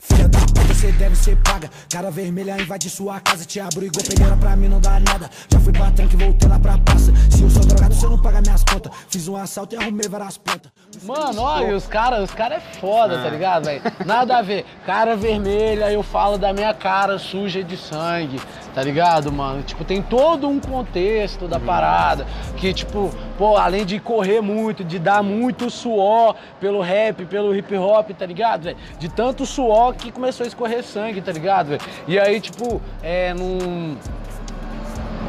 Filha 0.00 0.28
da 0.28 0.38
puta, 0.86 0.92
cê 0.92 0.92
deve 0.92 1.16
ser 1.16 1.36
paga. 1.36 1.70
Cara 1.90 2.10
vermelha 2.10 2.60
invade 2.60 2.88
sua 2.90 3.20
casa, 3.20 3.44
te 3.44 3.60
abro 3.60 3.84
igual 3.84 4.04
peneira 4.06 4.36
pra 4.36 4.56
mim 4.56 4.68
não 4.68 4.80
dá 4.80 4.98
nada. 5.00 5.30
Já 5.50 5.60
fui 5.60 5.72
pra 5.72 5.90
tranque, 5.90 6.16
voltei 6.16 6.48
lá 6.48 6.58
pra 6.58 6.78
praça. 6.78 7.12
Se 7.30 7.42
eu 7.42 7.50
sou 7.50 7.62
drogado, 7.64 7.94
cê 7.94 8.06
não 8.06 8.20
paga 8.20 8.40
minhas 8.40 8.62
contas. 8.64 8.92
Fiz 9.08 9.28
um 9.28 9.36
assalto 9.36 9.74
e 9.74 9.78
arrumei 9.78 10.08
várias 10.08 10.36
pontas. 10.38 10.70
Mano, 11.02 11.40
olha, 11.40 11.76
os 11.76 11.86
caras 11.86 12.24
os 12.28 12.34
cara 12.34 12.56
é 12.56 12.60
foda, 12.60 13.18
Ah. 13.18 13.22
tá 13.24 13.30
ligado, 13.30 13.64
velho? 13.64 13.82
Nada 14.04 14.38
a 14.38 14.42
ver. 14.42 14.64
Cara 14.84 15.16
vermelha, 15.16 15.90
eu 15.92 16.02
falo 16.02 16.38
da 16.38 16.52
minha 16.52 16.72
cara 16.74 17.18
suja 17.18 17.62
de 17.62 17.76
sangue, 17.76 18.40
tá 18.76 18.82
ligado, 18.82 19.32
mano? 19.32 19.62
Tipo, 19.62 19.86
tem 19.86 20.02
todo 20.02 20.46
um 20.46 20.60
contexto 20.60 21.48
da 21.48 21.58
parada. 21.58 22.26
Que, 22.58 22.74
tipo, 22.74 23.10
pô, 23.38 23.56
além 23.56 23.86
de 23.86 23.98
correr 23.98 24.42
muito, 24.42 24.84
de 24.84 24.98
dar 24.98 25.22
muito 25.22 25.70
suor 25.70 26.36
pelo 26.60 26.82
rap, 26.82 27.24
pelo 27.24 27.56
hip 27.56 27.74
hop, 27.74 28.10
tá 28.10 28.26
ligado, 28.26 28.64
velho? 28.64 28.76
De 28.98 29.08
tanto 29.08 29.46
suor 29.46 29.94
que 29.94 30.12
começou 30.12 30.44
a 30.44 30.46
escorrer 30.46 30.84
sangue, 30.84 31.22
tá 31.22 31.32
ligado, 31.32 31.68
velho? 31.68 31.80
E 32.06 32.18
aí, 32.18 32.38
tipo, 32.38 32.82
é 33.02 33.32
num. 33.32 33.96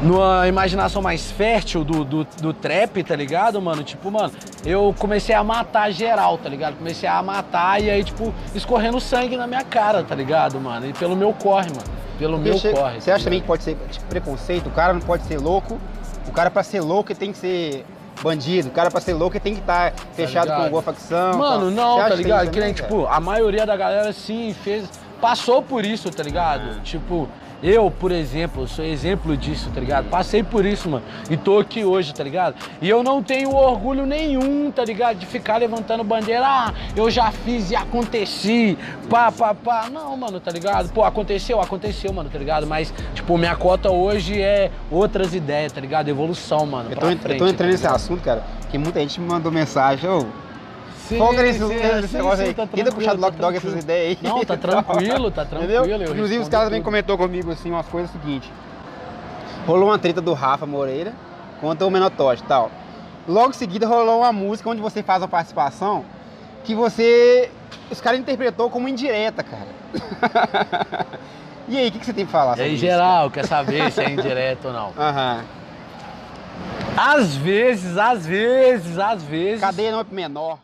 Numa 0.02 0.46
imaginação 0.46 1.02
mais 1.02 1.30
fértil 1.30 1.84
do, 1.84 2.04
do, 2.04 2.24
do 2.40 2.52
trap, 2.52 3.02
tá 3.02 3.16
ligado, 3.16 3.60
mano? 3.60 3.82
Tipo, 3.82 4.10
mano, 4.10 4.32
eu 4.64 4.94
comecei 4.98 5.34
a 5.34 5.42
matar 5.42 5.90
geral, 5.90 6.38
tá 6.38 6.48
ligado? 6.48 6.76
Comecei 6.76 7.08
a 7.08 7.22
matar 7.22 7.82
e 7.82 7.90
aí, 7.90 8.04
tipo, 8.04 8.32
escorrendo 8.54 9.00
sangue 9.00 9.36
na 9.36 9.46
minha 9.46 9.64
cara, 9.64 10.02
tá 10.02 10.14
ligado, 10.14 10.60
mano? 10.60 10.88
E 10.88 10.92
pelo 10.92 11.16
meu 11.16 11.32
corre, 11.32 11.70
mano. 11.70 11.98
Pelo 12.18 12.38
meu 12.38 12.58
corre. 12.60 13.00
Você 13.00 13.10
tá 13.10 13.16
acha 13.16 13.24
também 13.24 13.40
que 13.40 13.46
pode 13.46 13.62
ser 13.62 13.76
tipo, 13.90 14.04
preconceito? 14.06 14.66
O 14.68 14.72
cara 14.72 14.92
não 14.92 15.00
pode 15.00 15.24
ser 15.24 15.38
louco. 15.38 15.78
O 16.26 16.32
cara 16.32 16.50
pra 16.50 16.62
ser 16.62 16.80
louco 16.80 17.14
tem 17.14 17.32
que 17.32 17.38
ser 17.38 17.84
bandido. 18.22 18.68
O 18.68 18.72
cara 18.72 18.90
pra 18.90 19.00
ser 19.00 19.14
louco 19.14 19.38
tem 19.38 19.54
que 19.54 19.60
estar 19.60 19.92
fechado 20.14 20.46
com 20.46 20.52
ligado? 20.52 20.64
alguma 20.64 20.82
facção. 20.82 21.38
Mano, 21.38 21.70
não, 21.70 21.98
tá 21.98 22.14
ligado? 22.14 22.50
Que 22.50 22.60
nem, 22.60 22.72
tipo, 22.72 23.06
a 23.06 23.20
maioria 23.20 23.64
da 23.64 23.76
galera, 23.76 24.12
sim, 24.12 24.54
fez. 24.64 24.88
Passou 25.20 25.62
por 25.62 25.84
isso, 25.84 26.10
tá 26.10 26.22
ligado? 26.22 26.80
Tipo, 26.82 27.28
eu, 27.62 27.90
por 27.90 28.12
exemplo, 28.12 28.66
sou 28.68 28.84
exemplo 28.84 29.36
disso, 29.36 29.70
tá 29.74 29.80
ligado? 29.80 30.08
Passei 30.08 30.42
por 30.42 30.64
isso, 30.64 30.88
mano. 30.88 31.04
E 31.28 31.36
tô 31.36 31.58
aqui 31.58 31.84
hoje, 31.84 32.14
tá 32.14 32.22
ligado? 32.22 32.54
E 32.80 32.88
eu 32.88 33.02
não 33.02 33.22
tenho 33.22 33.54
orgulho 33.54 34.06
nenhum, 34.06 34.70
tá 34.70 34.84
ligado? 34.84 35.18
De 35.18 35.26
ficar 35.26 35.56
levantando 35.56 36.04
bandeira, 36.04 36.46
ah, 36.46 36.72
eu 36.96 37.10
já 37.10 37.30
fiz 37.32 37.70
e 37.70 37.76
aconteci, 37.76 38.78
pá, 39.10 39.32
pá, 39.32 39.54
pá. 39.54 39.88
Não, 39.90 40.16
mano, 40.16 40.38
tá 40.40 40.50
ligado? 40.50 40.90
Pô, 40.92 41.02
aconteceu, 41.04 41.60
aconteceu, 41.60 42.12
mano, 42.12 42.30
tá 42.30 42.38
ligado? 42.38 42.66
Mas, 42.66 42.92
tipo, 43.14 43.36
minha 43.36 43.56
cota 43.56 43.90
hoje 43.90 44.40
é 44.40 44.70
outras 44.90 45.34
ideias, 45.34 45.72
tá 45.72 45.80
ligado? 45.80 46.08
Evolução, 46.08 46.64
mano. 46.66 46.90
Eu 46.90 46.96
tô, 46.96 47.08
en- 47.08 47.12
eu 47.14 47.18
frente, 47.18 47.38
tô 47.38 47.46
entrando 47.46 47.56
tá 47.56 47.72
nesse 47.72 47.86
assunto, 47.86 48.22
cara, 48.22 48.42
que 48.70 48.78
muita 48.78 49.00
gente 49.00 49.20
me 49.20 49.26
mandou 49.28 49.50
mensagem. 49.50 50.08
Sim, 51.08 51.16
Folga 51.18 51.42
nesse, 51.42 51.58
sim, 51.58 51.68
nesse 51.68 52.08
sim, 52.08 52.16
negócio 52.18 52.38
sim, 52.38 52.48
aí. 52.48 52.54
tá 52.54 52.66
Tenta 52.66 52.92
puxar 52.92 53.14
do 53.14 53.20
tranquilo, 53.20 53.20
tá 53.20 53.26
Lock 53.26 53.38
Dog 53.38 53.56
essas 53.56 53.82
ideias 53.82 54.18
aí. 54.22 54.28
Não, 54.28 54.44
tá 54.44 54.56
tranquilo, 54.58 55.30
tá 55.30 55.42
Entendeu? 55.56 55.82
tranquilo. 55.82 56.04
eu 56.04 56.12
Inclusive, 56.12 56.42
os 56.42 56.48
caras 56.48 56.66
também 56.68 56.82
comentou 56.82 57.16
comigo 57.16 57.50
assim 57.50 57.70
umas 57.70 57.86
coisas 57.86 58.10
seguintes. 58.10 58.50
Rolou 59.66 59.88
uma 59.88 59.98
treta 59.98 60.20
do 60.20 60.34
Rafa 60.34 60.66
Moreira 60.66 61.14
contra 61.62 61.86
o 61.86 61.90
Menotote 61.90 62.42
e 62.42 62.46
tal. 62.46 62.70
Logo 63.26 63.50
em 63.50 63.54
seguida 63.54 63.86
rolou 63.86 64.18
uma 64.20 64.32
música 64.32 64.68
onde 64.68 64.80
você 64.82 65.02
faz 65.02 65.22
a 65.22 65.28
participação 65.28 66.04
que 66.64 66.74
você. 66.74 67.50
Os 67.90 68.00
caras 68.00 68.20
interpretou 68.20 68.68
como 68.68 68.88
indireta, 68.88 69.42
cara. 69.42 69.68
e 71.66 71.78
aí, 71.78 71.88
o 71.88 71.92
que, 71.92 71.98
que 72.00 72.04
você 72.06 72.12
tem 72.12 72.26
pra 72.26 72.32
falar 72.40 72.52
E 72.52 72.56
sobre 72.56 72.64
aí, 72.64 72.74
isso, 72.74 72.84
geral, 72.84 73.30
quer 73.30 73.46
saber 73.46 73.90
se 73.90 74.02
é 74.02 74.10
indireto 74.10 74.66
ou 74.68 74.72
não? 74.74 74.92
Aham. 74.98 75.44
Às 76.96 77.36
vezes, 77.36 77.96
às 77.96 78.26
vezes, 78.26 78.98
às 78.98 79.22
vezes. 79.22 79.60
Cadeia 79.60 79.92
não 79.92 80.00
é 80.00 80.04
pro 80.04 80.14
menor. 80.14 80.58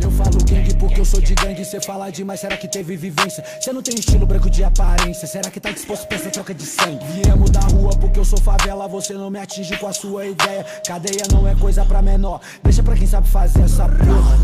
Eu 0.00 0.10
falo 0.10 0.38
gangue 0.44 0.74
porque 0.76 1.00
eu 1.00 1.04
sou 1.04 1.20
de 1.20 1.34
gangue. 1.34 1.64
Cê 1.64 1.80
fala 1.80 2.10
demais, 2.10 2.40
será 2.40 2.56
que 2.56 2.68
teve 2.68 2.96
vivência? 2.96 3.44
Cê 3.60 3.72
não 3.72 3.82
tem 3.82 3.94
estilo 3.94 4.26
branco 4.26 4.50
de 4.50 4.62
aparência. 4.64 5.26
Será 5.26 5.50
que 5.50 5.60
tá 5.60 5.70
disposto 5.70 6.06
pra 6.06 6.16
essa 6.16 6.30
troca 6.30 6.54
de 6.54 6.64
sangue? 6.64 7.04
Viemos 7.06 7.50
da 7.50 7.60
rua 7.60 7.90
porque 7.98 8.18
eu 8.18 8.24
sou 8.24 8.40
favela. 8.40 8.88
Você 8.88 9.14
não 9.14 9.30
me 9.30 9.38
atinge 9.38 9.76
com 9.78 9.86
a 9.86 9.92
sua 9.92 10.26
ideia. 10.26 10.64
Cadeia 10.86 11.24
não 11.32 11.46
é 11.48 11.54
coisa 11.54 11.84
pra 11.84 12.02
menor. 12.02 12.40
Deixa 12.62 12.82
pra 12.82 12.94
quem 12.94 13.06
sabe 13.06 13.28
fazer 13.28 13.62
essa 13.62 13.88
porra. 13.88 14.38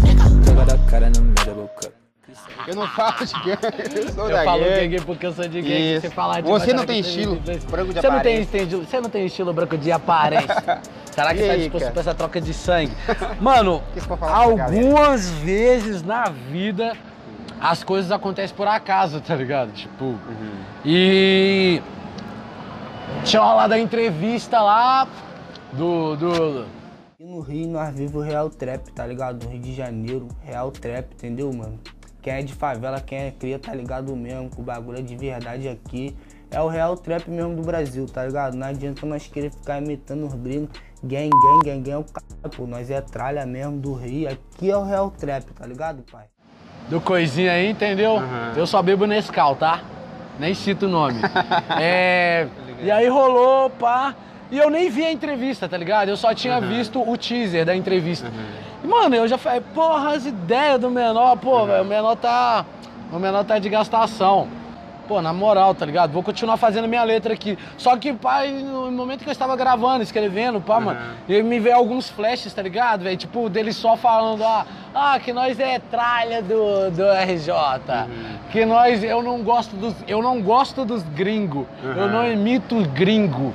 Joga 0.47 0.64
da 0.64 0.78
cara 0.90 1.11
no 1.11 1.23
meio 1.23 1.35
da 1.35 1.54
boca. 1.54 2.00
Eu 2.66 2.75
não 2.75 2.87
falo 2.88 3.25
de 3.25 3.32
gangue, 3.32 3.96
eu 3.96 4.12
sou 4.12 4.25
Eu 4.28 4.37
da 4.37 4.44
falo 4.44 4.64
gangue. 4.64 4.88
gangue 4.88 5.00
porque 5.02 5.26
eu 5.26 5.32
sou 5.32 5.49
de 5.49 5.60
gangue. 5.62 5.92
Isso. 5.94 6.00
Você 6.02 6.10
falar 6.10 6.40
de 6.40 6.49
Você 6.49 6.72
não 6.72 6.84
tem 6.84 7.00
estilo 7.00 7.37
branco 7.37 7.92
de 7.92 8.00
você 8.00 8.08
não 8.08 8.20
tem 8.20 8.34
aparência. 8.42 8.56
estilo, 8.58 8.84
Você 8.84 9.00
não 9.00 9.10
tem 9.10 9.26
estilo 9.26 9.52
branco 9.52 9.78
de 9.78 9.92
aparência. 9.92 10.80
Será 11.10 11.34
que 11.34 11.42
E 11.42 11.49
tá 11.49 11.56
disposto 11.56 11.80
cara? 11.80 11.92
pra 11.92 12.00
essa 12.00 12.14
troca 12.14 12.40
de 12.40 12.54
sangue? 12.54 12.92
Mano, 13.40 13.82
você 13.94 14.25
algumas 14.25 15.28
vezes 15.30 16.02
na 16.02 16.25
vida 16.25 16.96
as 17.60 17.82
coisas 17.84 18.10
acontecem 18.12 18.56
por 18.56 18.66
acaso, 18.68 19.20
tá 19.20 19.34
ligado? 19.34 19.72
Tipo. 19.72 20.04
Uhum. 20.04 20.18
E. 20.84 21.82
Tinha 23.25 23.42
rolado 23.42 23.75
a 23.75 23.78
entrevista 23.78 24.60
lá 24.62 25.06
do. 25.72 26.16
do 26.16 26.66
E 27.18 27.25
no 27.25 27.40
Rio 27.40 27.68
nós 27.68 27.94
vivemos 27.94 28.25
real 28.25 28.49
trap, 28.49 28.90
tá 28.92 29.06
ligado? 29.06 29.44
No 29.44 29.50
Rio 29.50 29.60
de 29.60 29.75
Janeiro, 29.75 30.28
real 30.42 30.70
trap, 30.70 31.12
entendeu, 31.12 31.52
mano? 31.52 31.78
Quem 32.22 32.32
é 32.34 32.42
de 32.42 32.52
favela, 32.54 33.00
quem 33.00 33.18
é 33.18 33.30
cria, 33.30 33.58
tá 33.58 33.74
ligado 33.74 34.14
mesmo, 34.14 34.50
que 34.50 34.60
o 34.60 34.62
bagulho 34.62 34.98
é 34.98 35.02
de 35.02 35.16
verdade 35.16 35.68
aqui. 35.68 36.16
É 36.50 36.60
o 36.60 36.68
real 36.68 36.96
trap 36.96 37.30
mesmo 37.30 37.54
do 37.54 37.62
Brasil, 37.62 38.06
tá 38.06 38.26
ligado? 38.26 38.56
Não 38.56 38.66
adianta 38.66 39.06
nós 39.06 39.26
querer 39.26 39.50
ficar 39.50 39.80
imitando 39.80 40.26
os 40.26 40.34
gringos. 40.34 40.70
Gang, 41.02 41.30
gang, 41.30 41.64
gang, 41.64 41.80
gang 41.80 41.90
é 41.90 41.96
o 41.96 42.04
cara, 42.04 42.54
pô. 42.54 42.66
Nós 42.66 42.90
é 42.90 43.00
tralha 43.00 43.46
mesmo 43.46 43.78
do 43.78 43.94
Rio. 43.94 44.28
Aqui 44.28 44.70
é 44.70 44.76
o 44.76 44.84
real 44.84 45.10
trap, 45.10 45.44
tá 45.52 45.66
ligado, 45.66 46.02
pai? 46.10 46.26
do 46.90 47.00
coisinha 47.00 47.52
aí, 47.52 47.70
entendeu? 47.70 48.16
Aham. 48.16 48.52
Eu 48.56 48.66
só 48.66 48.82
bebo 48.82 49.06
Nescau, 49.06 49.54
tá? 49.54 49.80
Nem 50.38 50.52
cito 50.52 50.86
o 50.86 50.88
nome. 50.88 51.20
é, 51.80 52.48
e 52.82 52.90
aí 52.90 53.08
rolou, 53.08 53.70
pá. 53.70 54.14
E 54.50 54.58
eu 54.58 54.68
nem 54.68 54.90
vi 54.90 55.04
a 55.04 55.12
entrevista, 55.12 55.68
tá 55.68 55.76
ligado? 55.76 56.08
Eu 56.08 56.16
só 56.16 56.34
tinha 56.34 56.60
visto 56.60 57.00
o 57.00 57.16
teaser 57.16 57.64
da 57.64 57.76
entrevista. 57.76 58.32
E, 58.82 58.87
mano, 58.87 59.14
eu 59.14 59.28
já 59.28 59.37
falei, 59.38 59.60
porra, 59.75 60.14
as 60.14 60.26
ideias 60.26 60.80
do 60.80 60.90
menor, 60.90 61.37
pô, 61.37 61.66
velho, 61.66 61.82
o 61.82 61.87
menor 61.87 62.16
tá. 62.16 62.64
O 63.12 63.18
menor 63.18 63.44
tá 63.44 63.58
de 63.58 63.68
gastação. 63.68 64.49
Pô, 65.08 65.20
na 65.20 65.32
moral, 65.32 65.75
tá 65.75 65.84
ligado? 65.84 66.12
Vou 66.12 66.22
continuar 66.22 66.56
fazendo 66.56 66.87
minha 66.87 67.02
letra 67.02 67.34
aqui. 67.34 67.58
Só 67.76 67.96
que, 67.96 68.12
pai, 68.12 68.52
no 68.52 68.92
momento 68.92 69.25
que 69.25 69.28
eu 69.28 69.32
estava 69.32 69.56
gravando, 69.56 70.04
escrevendo, 70.04 70.60
pá, 70.60 70.78
mano, 70.78 71.00
e 71.28 71.42
me 71.42 71.58
veio 71.58 71.75
alguns 71.75 72.08
flashes, 72.08 72.54
tá 72.54 72.62
ligado, 72.62 73.02
velho? 73.02 73.16
Tipo, 73.16 73.49
dele 73.49 73.72
só 73.72 73.96
falando, 73.96 74.44
ah, 74.44 74.64
ah, 74.94 75.18
que 75.18 75.32
nós 75.32 75.58
é 75.58 75.80
tralha 75.80 76.40
do, 76.40 76.92
do 76.92 77.02
RJ. 77.02 77.52
Que 78.52 78.64
nós, 78.64 79.02
eu 79.02 79.20
não 79.20 79.42
gosto 79.42 79.75
dos, 79.75 79.96
eu 80.06 80.22
não 80.22 80.40
gosto 80.40 80.84
dos 80.84 81.02
gringos. 81.02 81.66
Eu 81.82 82.08
não 82.08 82.30
imito 82.30 82.76
gringo. 82.94 83.52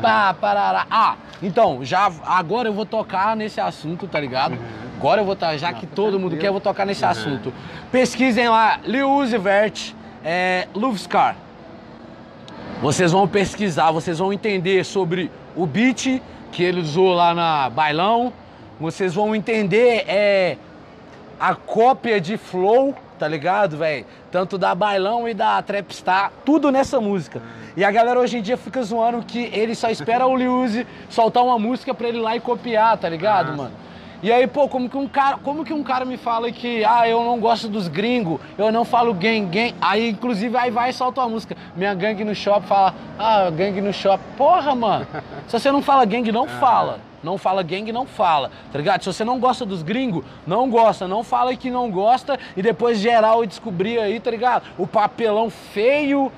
Pá, 0.00 0.34
parará. 0.34 0.86
Ah, 0.90 1.16
então, 1.42 1.84
já, 1.84 2.10
agora 2.24 2.68
eu 2.68 2.72
vou 2.72 2.86
tocar 2.86 3.36
nesse 3.36 3.60
assunto, 3.60 4.06
tá 4.06 4.20
ligado? 4.20 4.56
Agora 4.96 5.20
eu 5.20 5.24
vou 5.24 5.34
estar, 5.34 5.56
já 5.56 5.72
que 5.72 5.86
todo 5.86 6.18
mundo 6.18 6.36
quer, 6.36 6.48
eu 6.48 6.52
vou 6.52 6.60
tocar 6.60 6.86
nesse 6.86 7.04
assunto. 7.04 7.52
Pesquisem 7.90 8.48
lá, 8.48 8.80
Lil 8.84 9.10
Uzi 9.10 9.36
Vert, 9.36 9.92
é, 10.24 10.66
Luvscar. 10.74 11.36
Vocês 12.80 13.12
vão 13.12 13.26
pesquisar, 13.26 13.90
vocês 13.90 14.18
vão 14.18 14.32
entender 14.32 14.84
sobre 14.84 15.30
o 15.56 15.66
beat 15.66 16.20
que 16.52 16.62
ele 16.62 16.80
usou 16.80 17.12
lá 17.12 17.34
na 17.34 17.70
Bailão. 17.70 18.32
Vocês 18.78 19.14
vão 19.14 19.34
entender 19.34 20.04
é, 20.08 20.56
a 21.38 21.54
cópia 21.54 22.20
de 22.20 22.36
flow, 22.36 22.94
tá 23.18 23.28
ligado, 23.28 23.76
velho? 23.76 24.04
Tanto 24.30 24.58
da 24.58 24.74
Bailão 24.74 25.28
e 25.28 25.34
da 25.34 25.60
Trapstar, 25.62 26.32
tudo 26.44 26.70
nessa 26.70 27.00
música. 27.00 27.40
E 27.76 27.84
a 27.84 27.90
galera 27.90 28.20
hoje 28.20 28.38
em 28.38 28.42
dia 28.42 28.56
fica 28.56 28.82
zoando 28.82 29.22
que 29.22 29.50
ele 29.52 29.74
só 29.74 29.90
espera 29.90 30.26
o 30.26 30.36
Lil 30.36 30.62
Uzi 30.62 30.86
soltar 31.08 31.42
uma 31.42 31.58
música 31.58 31.92
pra 31.92 32.08
ele 32.08 32.18
ir 32.18 32.22
lá 32.22 32.36
e 32.36 32.40
copiar, 32.40 32.96
tá 32.96 33.08
ligado, 33.08 33.56
mano? 33.56 33.72
E 34.22 34.32
aí, 34.32 34.46
pô, 34.46 34.66
como 34.68 34.88
que 34.88 34.96
um 34.96 35.06
cara, 35.06 35.36
como 35.36 35.64
que 35.66 35.72
um 35.74 35.82
cara 35.82 36.06
me 36.06 36.16
fala 36.16 36.50
que, 36.50 36.82
ah, 36.82 37.06
eu 37.06 37.22
não 37.22 37.38
gosto 37.38 37.68
dos 37.68 37.88
gringos, 37.88 38.40
eu 38.56 38.72
não 38.72 38.82
falo 38.82 39.12
gang, 39.12 39.44
gang. 39.44 39.74
Aí, 39.80 40.08
inclusive, 40.08 40.56
aí 40.56 40.70
vai 40.70 40.88
e 40.88 40.92
solta 40.94 41.20
uma 41.20 41.28
música. 41.28 41.54
Minha 41.76 41.92
gangue 41.92 42.24
no 42.24 42.34
shopping 42.34 42.66
fala, 42.66 42.94
ah, 43.18 43.50
gangue 43.50 43.82
no 43.82 43.92
shopping. 43.92 44.24
Porra, 44.36 44.74
mano. 44.74 45.06
Se 45.46 45.58
você 45.58 45.70
não 45.70 45.82
fala 45.82 46.06
gangue, 46.06 46.32
não 46.32 46.48
fala. 46.48 47.00
Não 47.24 47.38
fala 47.38 47.62
gangue, 47.62 47.92
não 47.92 48.06
fala, 48.06 48.50
tá 48.70 48.78
ligado? 48.78 49.02
Se 49.02 49.12
você 49.12 49.24
não 49.24 49.40
gosta 49.40 49.64
dos 49.64 49.82
gringos, 49.82 50.24
não 50.46 50.68
gosta. 50.70 51.08
Não 51.08 51.24
fala 51.24 51.56
que 51.56 51.70
não 51.70 51.90
gosta 51.90 52.38
e 52.56 52.62
depois 52.62 52.98
geral 52.98 53.44
descobrir 53.46 53.98
aí, 53.98 54.20
tá 54.20 54.30
ligado? 54.30 54.64
O 54.78 54.86
papelão 54.86 55.50
feio 55.50 56.30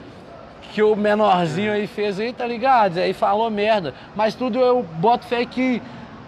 que 0.72 0.82
o 0.82 0.94
menorzinho 0.94 1.72
aí 1.72 1.86
fez 1.86 2.20
aí, 2.20 2.32
tá 2.32 2.46
ligado? 2.46 2.98
Aí 2.98 3.12
falou 3.12 3.50
merda. 3.50 3.94
Mas 4.14 4.34
tudo 4.34 4.58
eu 4.58 4.82
boto 4.82 5.26
fé 5.26 5.44
que 5.44 5.82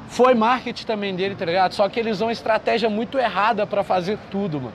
foi 0.08 0.34
marketing 0.34 0.86
também 0.86 1.14
dele, 1.14 1.34
tá 1.34 1.44
ligado? 1.44 1.72
Só 1.72 1.88
que 1.88 2.00
eles 2.00 2.16
usam 2.16 2.28
uma 2.28 2.32
estratégia 2.32 2.88
muito 2.88 3.18
errada 3.18 3.66
pra 3.66 3.84
fazer 3.84 4.18
tudo, 4.30 4.60
mano. 4.60 4.74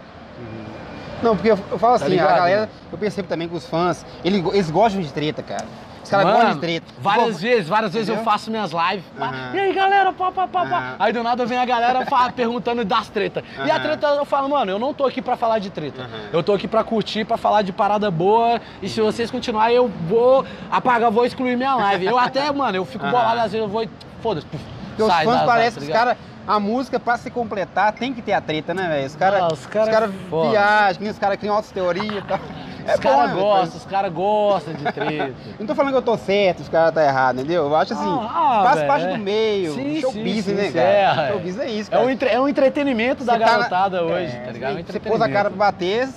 Não, 1.23 1.35
porque 1.35 1.51
eu, 1.51 1.59
eu 1.71 1.79
falo 1.79 1.95
assim, 1.95 2.05
a 2.05 2.09
ligado, 2.09 2.35
galera, 2.35 2.59
mano? 2.61 2.71
eu 2.91 2.97
percebo 2.97 3.27
também 3.27 3.47
que 3.47 3.55
os 3.55 3.65
fãs, 3.65 4.05
eles, 4.25 4.45
eles 4.53 4.69
gostam 4.69 5.01
de 5.01 5.11
treta, 5.11 5.41
cara. 5.41 5.65
Os 6.03 6.09
caras 6.09 6.25
gostam 6.25 6.53
de 6.53 6.59
treta. 6.59 6.85
Várias 6.99 7.27
Igual- 7.27 7.39
vezes, 7.39 7.69
várias 7.69 7.93
vezes 7.93 8.09
eu 8.09 8.17
faço 8.23 8.51
minhas 8.51 8.71
lives. 8.71 9.05
Aham. 9.19 9.51
E 9.53 9.59
aí, 9.59 9.73
galera, 9.73 10.11
pá, 10.11 10.31
pá, 10.31 10.47
pá, 10.47 10.65
pá. 10.65 10.95
Aí 10.99 11.13
do 11.13 11.23
nada 11.23 11.45
vem 11.45 11.57
a 11.57 11.65
galera 11.65 12.05
fa- 12.05 12.31
perguntando 12.35 12.83
das 12.83 13.09
tretas. 13.09 13.43
E 13.65 13.71
a 13.71 13.79
treta 13.79 14.07
eu 14.07 14.25
falo, 14.25 14.49
mano, 14.49 14.71
eu 14.71 14.79
não 14.79 14.93
tô 14.93 15.05
aqui 15.05 15.21
pra 15.21 15.37
falar 15.37 15.59
de 15.59 15.69
treta. 15.69 16.09
Eu 16.31 16.43
tô 16.43 16.53
aqui 16.53 16.67
pra 16.67 16.83
curtir, 16.83 17.23
pra 17.25 17.37
falar 17.37 17.61
de 17.61 17.71
parada 17.71 18.11
boa. 18.11 18.59
E 18.81 18.89
se 18.89 18.99
vocês 19.01 19.31
continuarem, 19.31 19.75
eu 19.75 19.87
vou 20.07 20.45
apagar, 20.69 21.09
vou 21.09 21.25
excluir 21.25 21.55
minha 21.55 21.75
live. 21.75 22.05
Eu 22.05 22.17
até, 22.19 22.51
mano, 22.53 22.75
eu 22.77 22.85
fico 22.85 23.05
bolado, 23.07 23.37
às 23.39 23.51
vezes 23.51 23.59
eu 23.59 23.67
vou. 23.67 23.83
e 23.83 23.89
Foda-se. 24.21 24.45
Porque 24.47 25.03
os 25.03 25.13
fãs 25.23 25.41
parecem 25.43 25.81
que 25.83 25.87
os 25.89 25.93
caras. 25.93 26.17
A 26.45 26.59
música, 26.59 26.99
pra 26.99 27.15
se 27.17 27.31
completar, 27.31 27.93
tem 27.93 28.13
que 28.13 28.21
ter 28.21 28.33
a 28.33 28.41
treta, 28.41 28.73
né, 28.73 28.89
velho? 28.89 29.07
Os 29.07 29.15
caras 29.15 29.41
Ah, 29.43 29.47
os 29.47 29.59
os 29.61 29.65
cara 29.65 29.89
cara 29.89 30.05
é 30.07 30.49
viajam, 30.49 31.09
os 31.09 31.17
caras 31.17 31.37
criam 31.37 31.55
altas 31.55 31.71
teorias 31.71 32.17
e 32.17 32.21
tal. 32.21 32.37
É 32.85 32.93
Os 32.95 32.99
caras 32.99 33.31
gostam, 33.33 33.77
os 33.79 33.85
caras 33.85 34.13
gostam 34.13 34.73
de 34.73 34.83
treta. 34.91 35.33
Não 35.59 35.65
tô 35.67 35.75
falando 35.75 35.91
que 35.93 35.97
eu 35.97 36.01
tô 36.01 36.17
certo, 36.17 36.59
os 36.61 36.69
caras 36.69 36.93
tá 36.93 37.03
errado, 37.03 37.35
entendeu? 37.39 37.63
Eu 37.65 37.75
acho 37.75 37.93
assim, 37.93 38.03
Ah, 38.05 38.59
ah, 38.59 38.63
faz 38.63 38.75
velho, 38.75 38.87
parte 38.87 39.05
é. 39.05 39.11
do 39.13 39.17
meio, 39.17 39.73
Sim, 39.73 40.01
show 40.01 40.11
sim, 40.11 40.23
né, 40.23 40.41
sim, 40.41 40.71
cara? 40.73 40.85
é, 40.85 41.29
é. 41.29 41.37
business 41.37 41.59
é 41.59 41.69
isso, 41.71 41.89
É 41.89 41.95
cara. 41.95 42.05
um, 42.05 42.09
entre- 42.09 42.29
é 42.29 42.39
um 42.41 42.47
entretenimento 42.47 43.23
da 43.23 43.33
tá 43.33 43.39
na- 43.39 43.45
garotada 43.45 43.97
é, 43.97 44.01
hoje, 44.01 44.37
tá 44.37 44.51
ligado? 44.51 44.79
É 44.79 44.83
Você 44.83 44.99
pôs 44.99 45.21
a 45.21 45.29
cara 45.29 45.49
pra 45.49 45.57
bater, 45.57 46.07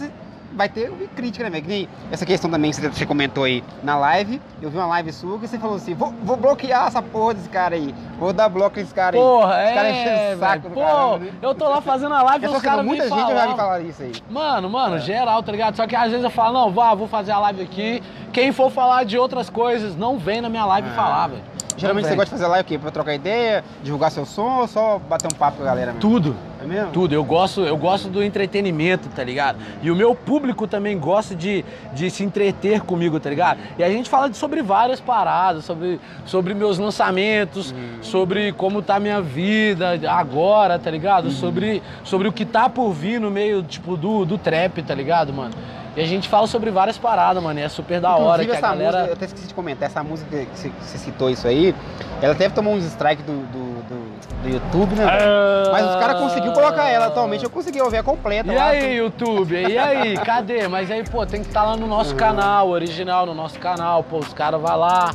vai 0.57 0.69
ter 0.69 0.91
crítica, 1.15 1.45
né, 1.45 1.51
velho? 1.51 1.63
Que 1.63 1.69
nem 1.69 1.89
essa 2.11 2.25
questão 2.25 2.51
também 2.51 2.71
que 2.73 2.81
você 2.81 3.05
comentou 3.07 3.45
aí 3.45 3.63
na 3.83 3.97
live. 3.99 4.41
Eu 4.61 4.71
vi 4.71 4.77
uma 4.79 4.87
live 4.87 5.13
sua 5.13 5.39
que 5.39 5.47
você 5.47 5.59
falou 5.59 5.77
assim: 5.77 5.95
vou, 5.95 6.13
vou 6.23 6.37
bloquear 6.37 6.87
essa 6.87 7.03
porra 7.03 7.35
desse 7.35 7.49
cara 7.49 7.75
aí. 7.77 7.95
Vou 8.19 8.33
dar 8.33 8.49
bloco 8.49 8.77
nesse 8.79 8.95
cara 8.95 9.15
aí. 9.17 9.23
Porra, 9.23 9.63
Esse 9.65 9.75
cara 9.75 9.89
é, 9.89 9.93
enchendo 9.93 10.37
o 10.37 10.39
saco 10.41 10.71
Pô, 10.71 10.81
caramba, 10.81 11.19
né? 11.19 11.31
eu 11.43 11.55
tô 11.55 11.69
lá 11.69 11.81
fazendo 11.83 12.15
a 12.15 12.23
live 12.23 12.47
É 12.47 12.49
e 12.49 12.53
os 12.57 12.63
caras 12.63 12.85
muita 12.85 13.05
me 13.05 13.11
gente 13.11 13.19
já 13.21 13.27
vi 13.27 13.35
falam. 13.41 13.57
falar 13.57 13.81
isso 13.83 14.03
aí. 14.03 14.13
Mano, 14.31 14.71
mano, 14.71 14.99
geral, 14.99 15.43
tá 15.43 15.53
ligado? 15.53 15.77
Só 15.77 15.87
que 15.87 15.95
às 15.95 16.11
vezes 16.11 16.25
eu 16.25 16.31
falo, 16.31 16.55
não, 16.55 16.73
vá, 16.73 16.95
vou 16.95 17.07
fazer 17.07 17.33
a 17.33 17.39
live 17.39 17.63
aqui. 17.63 18.03
Quem 18.33 18.53
for 18.53 18.71
falar 18.71 19.05
de 19.05 19.19
outras 19.19 19.51
coisas, 19.51 19.95
não 19.97 20.19
vem 20.19 20.41
na 20.41 20.49
minha 20.49 20.65
live 20.65 20.89
Ah. 20.91 20.95
falar, 20.95 21.27
velho. 21.29 21.43
Geralmente 21.77 22.07
você 22.09 22.15
gosta 22.17 22.35
de 22.35 22.41
fazer 22.41 22.47
live 22.51 22.63
o 22.65 22.69
quê? 22.69 22.79
Pra 22.79 22.91
trocar 22.91 23.13
ideia, 23.15 23.63
divulgar 23.83 24.11
seu 24.11 24.25
som 24.25 24.61
ou 24.61 24.67
só 24.67 24.99
bater 24.99 25.27
um 25.31 25.37
papo 25.37 25.59
com 25.59 25.63
a 25.63 25.67
galera 25.67 25.93
mesmo? 25.93 26.01
Tudo. 26.01 26.35
É 26.67 26.75
mesmo? 26.75 26.91
Tudo, 26.93 27.15
eu 27.15 27.25
gosto, 27.25 27.63
eu 27.63 27.77
gosto 27.77 28.09
do 28.09 28.23
entretenimento, 28.23 29.09
tá 29.09 29.23
ligado? 29.25 29.59
E 29.83 29.91
o 29.91 29.97
meu 29.97 30.15
público 30.15 30.67
também 30.67 30.99
gosta 30.99 31.35
de, 31.35 31.65
de 31.95 32.11
se 32.11 32.25
entreter 32.25 32.81
comigo, 32.83 33.19
tá 33.21 33.31
ligado? 33.31 33.59
E 33.79 33.85
a 33.85 33.89
gente 33.89 34.09
fala 34.11 34.29
de- 34.29 34.37
sobre 34.37 34.63
várias 34.63 35.01
paradas, 35.01 35.65
sobre, 35.65 36.01
sobre 36.25 36.55
meus 36.55 36.79
lançamentos, 36.79 37.75
sobre 38.03 38.53
como 38.53 38.83
tá 38.83 38.99
minha 39.01 39.21
vida 39.21 39.99
agora, 40.09 40.79
tá 40.79 40.91
ligado? 40.91 41.31
Sobre, 41.31 41.83
sobre 42.05 42.29
o 42.29 42.33
que 42.33 42.45
tá 42.45 42.69
por 42.69 42.93
vir 42.93 43.21
no 43.21 43.31
meio, 43.31 43.63
tipo, 43.63 43.97
do, 43.97 44.25
do 44.25 44.37
trap, 44.39 44.83
tá 44.83 44.95
ligado, 44.95 45.33
mano? 45.33 45.55
E 45.97 46.01
a 46.03 46.07
gente 46.07 46.29
fala 46.29 46.47
sobre 46.47 46.71
várias 46.71 46.99
paradas, 46.99 47.43
mano, 47.43 47.59
e 47.59 47.63
é 47.63 47.69
super 47.71 48.01
da 48.03 48.11
hora 48.17 48.43
Inclusive, 48.43 48.47
que 48.47 48.53
a 48.53 48.59
essa 48.59 48.69
galera... 48.69 48.91
música, 48.99 49.09
eu 49.09 49.13
até 49.15 49.25
esqueci 49.25 49.47
de 49.49 49.55
comentar, 49.55 49.87
essa 49.89 50.05
música 50.05 50.29
que 50.45 50.47
você, 50.79 50.99
citou 50.99 51.31
isso 51.31 51.49
aí, 51.49 51.75
ela 52.21 52.35
até 52.35 52.51
tomou 52.51 52.75
uns 52.75 52.85
strikes 52.85 53.25
do, 53.25 53.33
do, 53.33 53.83
do- 53.89 54.17
do 54.43 54.49
YouTube, 54.51 54.95
né? 54.95 55.07
velho? 55.07 55.73
Mas 55.73 55.87
os 55.87 55.97
caras 55.97 56.21
conseguiu 56.21 56.53
colocar 56.53 56.87
ela 56.91 57.07
atualmente, 57.07 57.45
eu 57.45 57.51
consegui 57.51 57.81
ouvir 57.81 57.97
a 57.97 58.03
completa. 58.03 58.53
E 58.53 58.57
lá, 58.57 58.65
aí, 58.67 58.97
YouTube? 58.97 59.55
E 59.55 59.79
aí, 59.79 60.19
cadê? 60.19 60.69
Mas 60.69 60.91
aí, 60.91 61.03
pô, 61.09 61.25
tem 61.25 61.41
que 61.41 61.49
estar 61.49 61.63
lá 61.63 61.77
no 61.79 61.87
nosso 61.87 62.15
canal, 62.15 62.69
original, 62.69 63.25
no 63.25 63.33
nosso 63.35 63.59
canal. 63.59 64.03
Pô, 64.03 64.19
os 64.19 64.35
caras 64.35 64.61
vão 64.61 64.77
lá. 64.77 65.13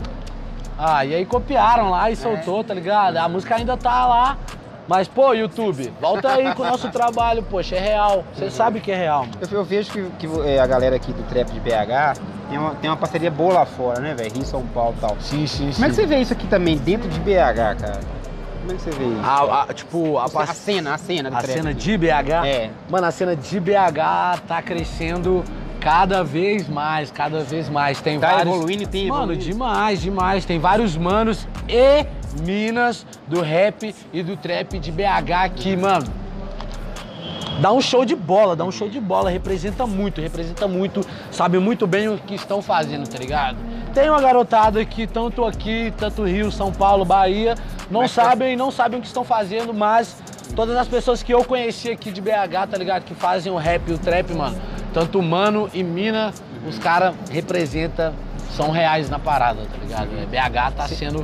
Ah, 0.80 1.06
e 1.06 1.14
aí 1.14 1.26
copiaram 1.26 1.92
lá 1.92 2.10
e 2.10 2.16
soltou, 2.16 2.64
tá 2.64 2.74
ligado? 2.74 3.18
A 3.18 3.30
música 3.30 3.56
ainda 3.56 3.78
tá 3.78 4.08
lá. 4.08 4.38
Mas, 4.88 5.08
pô, 5.08 5.34
YouTube, 5.34 5.94
volta 6.02 6.30
aí 6.34 6.54
com 6.56 6.64
o 6.64 6.66
nosso 6.66 6.90
trabalho, 6.90 7.44
poxa, 7.44 7.76
é 7.76 7.80
real. 7.80 8.24
Você 8.34 8.50
sabe 8.50 8.80
que 8.80 8.92
é 8.92 8.96
real, 8.96 9.22
mano. 9.22 9.34
Eu, 9.42 9.58
eu 9.60 9.64
vejo 9.64 9.92
que, 9.92 10.04
que, 10.28 10.28
é, 10.48 10.60
a 10.60 10.68
galera 10.68 10.96
aqui 10.96 11.14
do 11.14 11.24
Trap 11.24 11.50
de 11.52 11.60
BH 11.60 12.20
tem 12.50 12.58
uma, 12.58 12.76
tem 12.76 12.90
uma 12.90 12.98
parceria 12.98 13.32
boa 13.32 13.54
lá 13.54 13.66
fora, 13.66 14.00
né, 14.02 14.14
velho? 14.14 14.34
Rio, 14.34 14.44
São 14.44 14.66
Paulo 14.68 14.96
e 14.98 15.02
tal. 15.02 15.16
Sim, 15.20 15.48
sim, 15.48 15.72
Como 15.72 15.86
é 15.86 15.90
que 15.90 15.96
você 15.96 16.06
vê 16.06 16.18
isso 16.20 16.34
aqui 16.34 16.48
também 16.48 16.78
dentro 16.78 17.08
de 17.08 17.20
BH, 17.20 17.80
cara? 17.80 18.00
Como 18.60 18.72
é 18.74 18.76
que 18.76 18.82
você 18.82 18.92
vê 18.92 19.06
isso? 19.06 19.22
A, 19.24 19.64
a- 19.64 19.74
tipo, 19.74 20.18
a, 20.18 20.26
a, 20.26 20.46
cena, 20.48 20.94
a 20.94 20.98
cena 20.98 21.30
do 21.30 21.36
a 21.38 21.40
trap. 21.42 21.54
cena 21.54 21.70
aqui. 21.70 21.80
de 21.80 21.98
BH. 21.98 22.46
É. 22.46 22.70
Mano, 22.90 23.08
a 23.08 23.12
cena 23.12 23.36
de 23.36 23.60
BH 23.60 24.42
tá 24.48 24.62
crescendo 24.62 25.44
cada 25.80 26.24
vez 26.24 26.68
mais, 26.70 27.10
cada 27.10 27.40
vez 27.40 27.70
mais. 27.70 28.00
Tem 28.02 28.20
Tá 28.20 28.34
vários... 28.34 28.54
evoluindo 28.54 28.84
e 28.84 28.88
tem 28.88 29.08
Mano, 29.08 29.22
evoluindo. 29.34 29.44
demais, 29.44 30.02
demais. 30.02 30.46
Tem 30.46 30.60
vários 30.60 30.96
manos 30.98 31.48
e 31.68 32.06
minas 32.34 33.06
do 33.28 33.42
rap 33.42 33.94
e 34.12 34.24
do 34.24 34.38
trap 34.38 34.80
de 34.80 34.92
BH 34.92 35.32
aqui, 35.46 35.76
mano. 35.76 36.22
Dá 37.60 37.72
um 37.72 37.82
show 37.82 38.04
de 38.04 38.16
bola, 38.16 38.56
dá 38.56 38.64
um 38.64 38.72
show 38.72 38.90
de 38.90 39.00
bola, 39.00 39.30
representa 39.30 39.86
muito, 39.86 40.20
representa 40.20 40.68
muito, 40.68 41.06
sabe 41.30 41.60
muito 41.60 41.86
bem 41.86 42.08
o 42.08 42.18
que 42.18 42.34
estão 42.34 42.62
fazendo, 42.62 43.08
tá 43.08 43.20
ligado? 43.20 43.58
Tem 43.94 44.10
uma 44.10 44.22
garotada 44.22 44.84
que 44.84 45.06
tanto 45.06 45.46
aqui, 45.46 45.94
tanto 45.98 46.24
Rio, 46.24 46.52
São 46.52 46.72
Paulo, 46.72 47.06
Bahia, 47.06 47.56
não 47.90 48.02
Mas 48.02 48.12
sabem, 48.12 48.56
não 48.56 48.72
sabem 48.72 48.98
o 48.98 49.02
que 49.02 49.08
estão 49.08 49.24
fazendo, 49.24 49.74
mas 49.74 50.16
todas 50.56 50.76
as 50.76 50.88
pessoas 50.88 51.22
que 51.22 51.34
eu 51.34 51.44
conheci 51.44 51.92
aqui 51.92 52.10
de 52.10 52.22
BH, 52.22 52.68
tá 52.70 52.78
ligado? 52.78 53.04
Que 53.04 53.14
fazem 53.14 53.52
o 53.52 53.58
rap 53.58 53.88
e 53.90 53.94
o 53.94 53.98
trap, 53.98 54.34
mano. 54.34 54.60
Tanto 54.94 55.22
Mano 55.22 55.70
e 55.74 55.84
Mina, 55.84 56.34
os 56.68 56.80
caras 56.80 57.14
representam, 57.30 58.14
são 58.56 58.72
reais 58.72 59.10
na 59.10 59.20
parada, 59.20 59.62
tá 59.62 59.78
ligado? 59.78 60.10
É, 60.18 60.26
BH 60.26 60.76
tá 60.76 60.88
sendo 60.88 61.24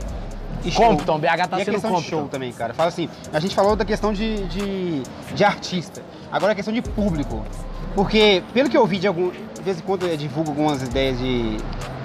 E. 0.64 0.72
Compton, 0.72 1.20
BH 1.20 1.48
tá 1.50 1.60
e 1.60 1.66
sendo 1.66 1.74
questão 1.74 1.90
de 1.92 1.96
Compton. 1.98 2.02
show 2.02 2.28
também, 2.28 2.52
cara. 2.52 2.74
Fala 2.74 2.90
assim, 2.90 3.10
a 3.32 3.40
gente 3.40 3.56
falou 3.56 3.76
da 3.76 3.86
questão 3.86 4.12
de, 4.12 4.46
de, 4.48 5.04
de 5.34 5.44
artista. 5.44 6.02
Agora 6.32 6.52
a 6.52 6.56
questão 6.56 6.74
de 6.74 6.82
público. 6.82 7.44
Porque, 7.96 8.44
pelo 8.54 8.70
que 8.70 8.78
eu 8.78 8.86
vi 8.86 9.00
de 9.00 9.08
algum. 9.08 9.32
De 9.32 9.62
vez 9.64 9.80
em 9.80 9.82
quando 9.82 10.04
eu 10.08 10.16
divulgo 10.16 10.52
algumas 10.52 10.82
ideias 10.82 11.18
de, 11.18 11.58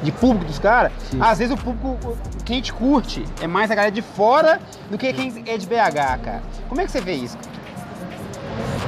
de 0.03 0.11
público 0.13 0.47
dos 0.47 0.59
caras, 0.59 0.91
às 1.21 1.39
vezes 1.39 1.55
o 1.55 1.57
público, 1.57 1.97
o- 2.09 2.17
quem 2.45 2.61
te 2.61 2.73
curte, 2.73 3.25
é 3.41 3.47
mais 3.47 3.71
a 3.71 3.75
galera 3.75 3.93
de 3.93 4.03
fora 4.03 4.61
do 4.91 4.99
que 4.99 5.13
quem 5.13 5.45
é 5.47 5.57
de 5.57 5.67
BH, 5.67 5.95
cara. 6.25 6.43
Como 6.69 6.81
é 6.81 6.85
que 6.85 6.91
você 6.91 7.01
vê 7.01 7.13
isso? 7.13 7.37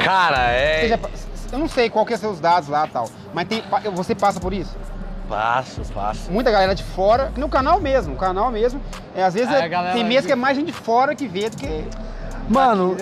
Cara, 0.02 0.50
é. 0.50 0.98
Eu 1.52 1.58
não 1.58 1.68
sei 1.68 1.88
qual 1.88 2.04
que 2.04 2.16
são 2.16 2.30
seus 2.30 2.40
dados 2.40 2.68
lá 2.68 2.84
e 2.86 2.90
tal, 2.90 3.08
mas 3.32 3.46
tem, 3.46 3.62
você 3.94 4.14
passa 4.14 4.40
por 4.40 4.52
isso? 4.52 4.76
Passo, 5.28 5.80
passo. 5.94 6.30
Muita 6.30 6.50
galera 6.50 6.74
de 6.74 6.82
fora, 6.82 7.32
no 7.36 7.48
canal 7.48 7.80
mesmo, 7.80 8.14
o 8.14 8.16
canal 8.16 8.50
mesmo. 8.50 8.80
É, 9.16 9.22
às 9.24 9.32
vezes 9.34 9.50
é- 9.52 9.62
a 9.64 9.68
galera 9.68 9.94
tem 9.94 10.04
mês 10.04 10.20
de- 10.22 10.26
que 10.26 10.32
é 10.32 10.36
mais 10.36 10.56
gente 10.56 10.66
de 10.66 10.72
fora 10.72 11.14
que 11.14 11.26
vê 11.26 11.48
do 11.48 11.56
que. 11.56 11.84
Mano, 12.48 12.94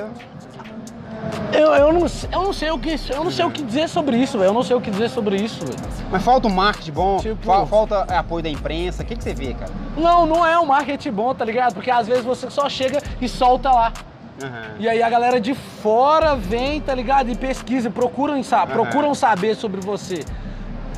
eu, 1.53 1.75
eu, 1.75 1.93
não, 1.93 2.07
eu 2.33 2.43
não 2.45 2.53
sei 2.53 2.71
o 2.71 2.79
que 2.79 2.97
eu 3.11 3.25
não 3.25 3.31
sei 3.31 3.45
o 3.45 3.51
que 3.51 3.63
dizer 3.63 3.89
sobre 3.89 4.17
isso, 4.17 4.39
velho. 4.39 4.51
Eu 4.51 4.55
não 4.55 4.63
sei 4.63 4.77
o 4.77 4.81
que 4.81 4.91
dizer 4.91 5.11
sobre 5.11 5.37
isso, 5.37 5.65
velho. 5.67 5.77
Mas 6.11 6.23
falta 6.23 6.47
um 6.47 6.51
marketing 6.51 6.93
bom, 6.93 7.17
Tipo- 7.19 7.45
fa- 7.45 7.67
falta 7.67 8.03
apoio 8.17 8.43
da 8.45 8.49
imprensa. 8.49 9.03
O 9.03 9.07
que, 9.07 9.17
que 9.17 9.23
você 9.25 9.35
vê, 9.35 9.55
cara? 9.55 9.73
Não, 9.97 10.25
não 10.25 10.47
é 10.47 10.59
um 10.61 10.67
marketing 10.67 11.11
bom, 11.11 11.35
tá 11.35 11.45
ligado? 11.45 11.75
Porque 11.75 11.91
às 11.91 12.07
vezes 12.07 12.25
você 12.25 12.49
só 12.51 12.69
chega 12.69 13.03
e 13.21 13.29
solta 13.29 13.71
lá. 13.71 13.93
E 14.79 14.89
aí 14.89 15.01
a 15.03 15.09
galera 15.11 15.41
de 15.41 15.55
fora 15.55 16.35
vem, 16.35 16.81
tá 16.81 16.95
ligado? 16.95 17.31
E 17.31 17.35
pesquisa, 17.37 17.91
procuram, 17.91 18.43
sa 18.43 18.59
Aham. 18.63 18.67
procuram 18.69 19.15
saber 19.15 19.55
sobre 19.55 19.81
você. 19.81 20.25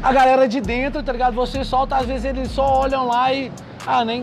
A 0.05 0.13
galera 0.13 0.47
de 0.47 0.61
dentro, 0.61 1.03
tá 1.03 1.13
ligado? 1.13 1.35
Você 1.35 1.65
solta, 1.65 1.97
às 1.97 2.05
vezes 2.07 2.27
eles 2.27 2.51
só 2.51 2.81
olham 2.81 3.07
lá 3.07 3.33
e. 3.33 3.51
Ah, 3.87 4.05
nem. 4.05 4.23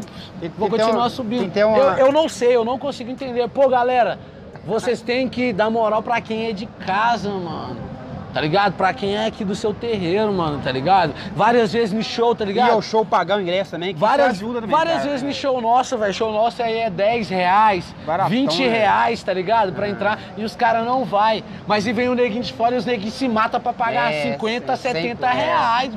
Vou 0.56 0.70
continuar 0.70 1.10
subindo. 1.10 1.44
eu, 1.76 2.06
eu 2.06 2.12
não 2.12 2.30
sei, 2.30 2.56
eu 2.56 2.64
não 2.64 2.78
consigo 2.78 3.10
entender. 3.10 3.48
Pô, 3.50 3.68
galera, 3.68 4.20
vocês 4.66 5.02
têm 5.02 5.28
que 5.28 5.52
dar 5.52 5.72
moral 5.72 6.04
pra 6.04 6.22
quem 6.22 6.46
é 6.46 6.54
de 6.54 6.68
casa, 6.86 7.30
mano. 7.30 7.91
Tá 8.34 8.40
ligado? 8.40 8.74
Pra 8.74 8.94
quem 8.94 9.16
é 9.16 9.26
aqui 9.26 9.44
do 9.44 9.54
seu 9.54 9.74
terreiro, 9.74 10.32
mano, 10.32 10.60
tá 10.64 10.72
ligado? 10.72 11.14
Várias 11.36 11.74
vezes 11.74 11.94
no 11.94 12.02
show, 12.02 12.34
tá 12.34 12.46
E 12.46 12.48
ligado? 12.48 12.72
ao 12.72 12.82
show 12.82 13.06
pagar 13.06 13.38
o 13.38 13.42
ingresso 13.42 13.72
também, 13.72 13.94
que 13.94 14.00
Várias, 14.00 14.30
ajuda 14.30 14.62
também. 14.62 14.70
várias 14.76 14.98
cara. 15.00 15.10
vezes 15.10 15.22
no 15.24 15.34
show 15.34 15.60
nosso, 15.60 15.98
velho. 15.98 16.14
Show 16.14 16.32
nosso 16.32 16.64
aí 16.64 16.80
é 16.80 16.90
10 16.90 17.30
reais, 17.30 17.94
Baratão, 18.06 18.30
20 18.30 18.62
né? 18.62 18.70
reais, 18.70 19.22
tá 19.22 19.34
ligado? 19.34 19.74
Pra 19.74 19.90
entrar. 19.90 20.18
E 20.38 20.44
os 20.46 20.56
caras 20.56 20.86
não 20.86 21.04
vai. 21.04 21.44
Mas 21.68 21.86
e 21.86 21.92
vem 21.92 22.08
o 22.08 22.16
neguinho 22.16 22.44
de 22.44 22.54
fora 22.54 22.76
e 22.76 22.78
os 22.78 22.86
neguinhos 22.86 23.14
se 23.16 23.28
matam 23.28 23.60
pra 23.60 23.74
pagar 23.74 24.14
É, 24.14 24.32
50, 24.34 24.78
sempre, 24.78 25.02
70 25.02 25.28
é. 25.28 25.32
reais. 25.34 25.94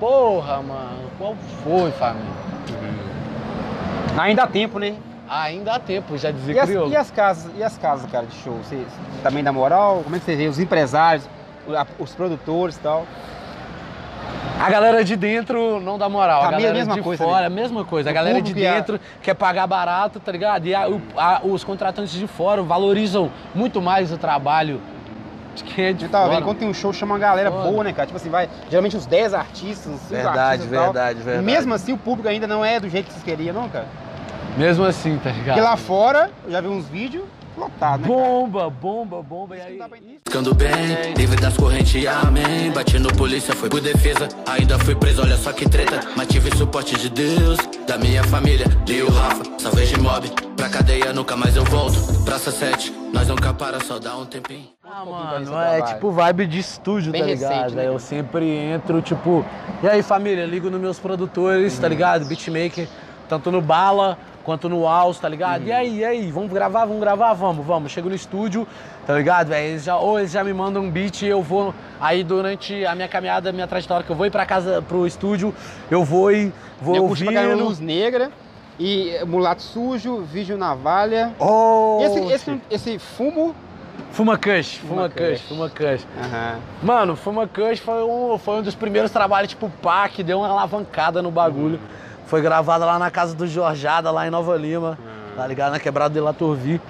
Porra, 0.00 0.62
mano. 0.62 1.06
Qual 1.18 1.36
foi, 1.62 1.90
família? 1.92 2.46
Ainda 4.18 4.42
dá 4.42 4.48
tempo, 4.48 4.78
né? 4.78 4.94
Ainda 5.28 5.74
há 5.74 5.78
tempo, 5.78 6.16
já 6.16 6.30
dizia 6.30 6.54
E 6.54 6.58
as, 6.58 6.70
e 6.70 6.96
as 6.96 7.10
casas, 7.10 7.52
e 7.56 7.62
as 7.62 7.76
casas, 7.78 8.10
cara, 8.10 8.26
de 8.26 8.34
show? 8.36 8.54
Você 8.62 8.84
também 9.22 9.42
dá 9.42 9.52
moral? 9.52 10.00
Como 10.04 10.14
é 10.14 10.18
que 10.18 10.24
você 10.24 10.36
vê? 10.36 10.46
Os 10.46 10.58
empresários, 10.60 11.28
os 11.98 12.14
produtores 12.14 12.76
e 12.76 12.80
tal. 12.80 13.06
A 14.58 14.70
galera 14.70 15.04
de 15.04 15.16
dentro 15.16 15.80
não 15.80 15.98
dá 15.98 16.08
moral. 16.08 16.40
Tá 16.42 16.48
a 16.48 16.50
galera 16.52 16.72
mesma 16.72 16.94
de 16.94 17.02
coisa, 17.02 17.22
fora, 17.22 17.40
né? 17.40 17.46
a 17.46 17.50
mesma 17.50 17.84
coisa. 17.84 18.08
A 18.08 18.12
O 18.12 18.14
galera 18.14 18.40
de 18.40 18.58
e 18.58 18.66
a- 18.66 18.74
dentro 18.74 18.98
quer 19.22 19.34
pagar 19.34 19.66
barato, 19.66 20.18
tá 20.18 20.32
ligado? 20.32 20.66
E 20.66 20.74
a- 20.74 20.88
o- 20.88 21.02
a- 21.16 21.40
os 21.44 21.62
contratantes 21.62 22.12
de 22.12 22.26
fora 22.26 22.62
valorizam 22.62 23.30
muito 23.54 23.82
mais 23.82 24.10
o 24.10 24.16
trabalho 24.16 24.80
de 25.54 25.62
quem 25.62 25.84
é 25.86 25.92
de 25.92 26.06
Eu 26.06 26.10
tava 26.10 26.24
fora. 26.24 26.36
vendo, 26.36 26.44
quando 26.46 26.58
tem 26.58 26.68
um 26.68 26.72
show, 26.74 26.90
chama 26.92 27.14
uma 27.14 27.18
galera 27.20 27.50
Foda. 27.50 27.70
boa, 27.70 27.84
né, 27.84 27.92
cara? 27.92 28.06
Tipo 28.06 28.16
assim, 28.16 28.30
vai, 28.30 28.48
geralmente 28.70 28.96
uns 28.96 29.04
10 29.06 29.34
artistas, 29.34 29.92
uns 29.92 30.00
5 30.00 30.14
Verdade, 30.14 30.38
artistas 30.38 30.70
tal. 30.72 30.84
verdade, 30.84 31.18
verdade. 31.20 31.42
E 31.42 31.46
mesmo 31.46 31.74
assim, 31.74 31.92
o 31.92 31.98
público 31.98 32.26
ainda 32.28 32.46
não 32.46 32.64
é 32.64 32.80
do 32.80 32.88
jeito 32.88 33.06
que 33.06 33.12
vocês 33.12 33.24
queriam, 33.24 33.54
não, 33.54 33.68
cara? 33.68 33.86
Mesmo 34.56 34.84
assim, 34.86 35.18
tá 35.22 35.30
ligado? 35.30 35.46
Porque 35.48 35.60
lá 35.60 35.76
fora, 35.76 36.30
eu 36.46 36.50
já 36.52 36.62
vi 36.62 36.68
uns 36.68 36.86
vídeos 36.88 37.24
lotados, 37.56 38.06
né, 38.06 38.14
cara? 38.14 38.28
Bomba, 38.28 38.70
bomba, 38.70 39.22
bomba. 39.22 39.56
E 39.56 39.60
aí? 39.60 39.80
Ficando 40.26 40.54
bem, 40.54 41.14
livre 41.16 41.36
das 41.36 41.56
correntes, 41.56 42.06
amém. 42.06 42.70
Bati 42.70 42.98
no 42.98 43.12
polícia, 43.14 43.54
foi 43.54 43.68
por 43.68 43.80
defesa. 43.80 44.28
Ainda 44.46 44.78
fui 44.78 44.94
preso, 44.94 45.22
olha 45.22 45.36
só 45.36 45.52
que 45.52 45.68
treta. 45.68 46.00
Mas 46.16 46.28
tive 46.28 46.54
suporte 46.56 46.96
de 46.96 47.08
Deus, 47.08 47.58
da 47.86 47.98
minha 47.98 48.22
família. 48.24 48.66
E 48.86 49.02
o 49.02 49.10
Rafa, 49.10 49.44
salvei 49.58 49.86
de 49.86 49.98
mob. 49.98 50.28
Pra 50.56 50.68
cadeia 50.68 51.12
nunca 51.12 51.36
mais 51.36 51.56
eu 51.56 51.64
volto. 51.64 52.24
Praça 52.24 52.50
7, 52.50 52.92
nós 53.12 53.28
nunca 53.28 53.52
para, 53.52 53.78
só 53.84 53.98
dá 53.98 54.16
um 54.16 54.24
tempinho. 54.24 54.68
Ah, 54.84 55.04
mano, 55.04 55.58
é 55.58 55.82
tipo 55.82 56.10
vibe 56.10 56.46
de 56.46 56.58
estúdio, 56.58 57.12
Bem 57.12 57.20
tá 57.20 57.26
ligado? 57.26 57.52
recente, 57.52 57.74
né, 57.74 57.86
eu 57.86 57.98
sempre 57.98 58.48
entro, 58.48 59.02
tipo, 59.02 59.44
e 59.82 59.88
aí 59.88 60.02
família, 60.02 60.46
ligo 60.46 60.70
nos 60.70 60.80
meus 60.80 60.98
produtores, 60.98 61.78
tá 61.78 61.86
ligado? 61.88 62.24
Beatmaker, 62.24 62.88
tanto 63.28 63.50
no 63.50 63.60
Bala 63.60 64.16
quanto 64.46 64.68
no 64.68 64.84
House, 64.84 65.18
tá 65.18 65.28
ligado? 65.28 65.62
Uhum. 65.62 65.66
E 65.66 65.72
aí, 65.72 65.98
e 65.98 66.04
aí, 66.04 66.30
vamos 66.30 66.52
gravar, 66.52 66.84
vamos 66.84 67.00
gravar, 67.00 67.34
vamos, 67.34 67.66
vamos. 67.66 67.90
Chego 67.90 68.08
no 68.08 68.14
estúdio, 68.14 68.66
tá 69.04 69.14
ligado? 69.14 69.48
velho? 69.48 69.66
Eles 69.66 69.82
já, 69.82 69.96
ou 69.96 70.20
eles 70.20 70.30
já 70.30 70.44
me 70.44 70.52
mandam 70.52 70.84
um 70.84 70.90
beat 70.90 71.22
e 71.22 71.26
eu 71.26 71.42
vou. 71.42 71.74
Aí 72.00 72.22
durante 72.22 72.86
a 72.86 72.94
minha 72.94 73.08
caminhada, 73.08 73.52
minha 73.52 73.66
trajetória, 73.66 74.06
que 74.06 74.10
eu 74.10 74.14
vou 74.14 74.24
ir 74.24 74.30
pra 74.30 74.46
casa, 74.46 74.80
pro 74.86 75.04
estúdio, 75.04 75.52
eu 75.90 76.04
vou 76.04 76.30
e 76.30 76.52
vou 76.80 76.94
Eu 76.94 77.02
ouvindo. 77.02 77.56
Luz 77.56 77.80
Negra 77.80 78.30
e 78.78 79.10
eh, 79.16 79.24
Mulato 79.24 79.62
Sujo, 79.62 80.20
Vídeo 80.22 80.56
Navalha. 80.56 81.34
Oh, 81.40 81.98
E 82.00 82.04
esse, 82.04 82.32
esse, 82.32 82.60
esse 82.70 82.98
fumo 83.00 83.52
Fuma 84.12 84.38
Kush, 84.38 84.76
Fuma 84.76 84.94
Fuma 84.94 85.08
Kush. 85.08 85.40
Fuma 85.42 85.68
Kush. 85.68 86.06
Aham. 86.22 86.58
Mano, 86.82 87.16
Fuma 87.16 87.48
Kush 87.48 87.80
foi 87.80 88.04
um, 88.04 88.38
foi 88.38 88.58
um 88.58 88.62
dos 88.62 88.74
primeiros 88.74 89.10
trabalhos, 89.10 89.50
tipo, 89.50 89.68
pá, 89.82 90.08
que 90.08 90.22
deu 90.22 90.38
uma 90.38 90.48
alavancada 90.48 91.20
no 91.20 91.30
bagulho. 91.30 91.80
Foi 92.26 92.42
gravada 92.42 92.84
lá 92.84 92.98
na 92.98 93.10
casa 93.10 93.34
do 93.34 93.46
Jorjada, 93.46 94.10
lá 94.10 94.26
em 94.26 94.30
Nova 94.30 94.56
Lima, 94.56 94.98
tá 95.36 95.46
ligado? 95.46 95.72
Na 95.72 95.80
quebrada 95.80 96.12
de 96.12 96.20
La 96.20 96.32
Tourvi. 96.32 96.80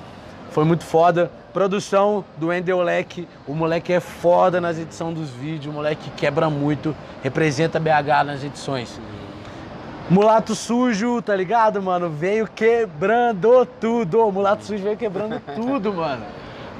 Foi 0.51 0.64
muito 0.64 0.85
foda. 0.85 1.31
Produção 1.53 2.25
do 2.38 2.53
Endel 2.53 2.81
Leque. 2.81 3.29
O 3.46 3.55
moleque 3.55 3.92
é 3.92 4.01
foda 4.01 4.61
nas 4.61 4.79
edições 4.79 5.14
dos 5.14 5.31
vídeos, 5.31 5.66
o 5.66 5.77
moleque 5.77 6.11
quebra 6.16 6.49
muito, 6.49 6.96
representa 7.22 7.79
BH 7.79 8.25
nas 8.25 8.44
edições. 8.44 8.99
Mulato 10.09 10.55
Sujo, 10.55 11.20
tá 11.20 11.35
ligado, 11.35 11.83
mano? 11.83 12.09
Veio 12.09 12.46
quebrando 12.46 13.66
tudo. 13.81 14.31
Mulato 14.31 14.64
Sujo 14.64 14.83
veio 14.83 14.96
quebrando 14.96 15.40
tudo, 15.55 15.92
mano. 15.94 16.25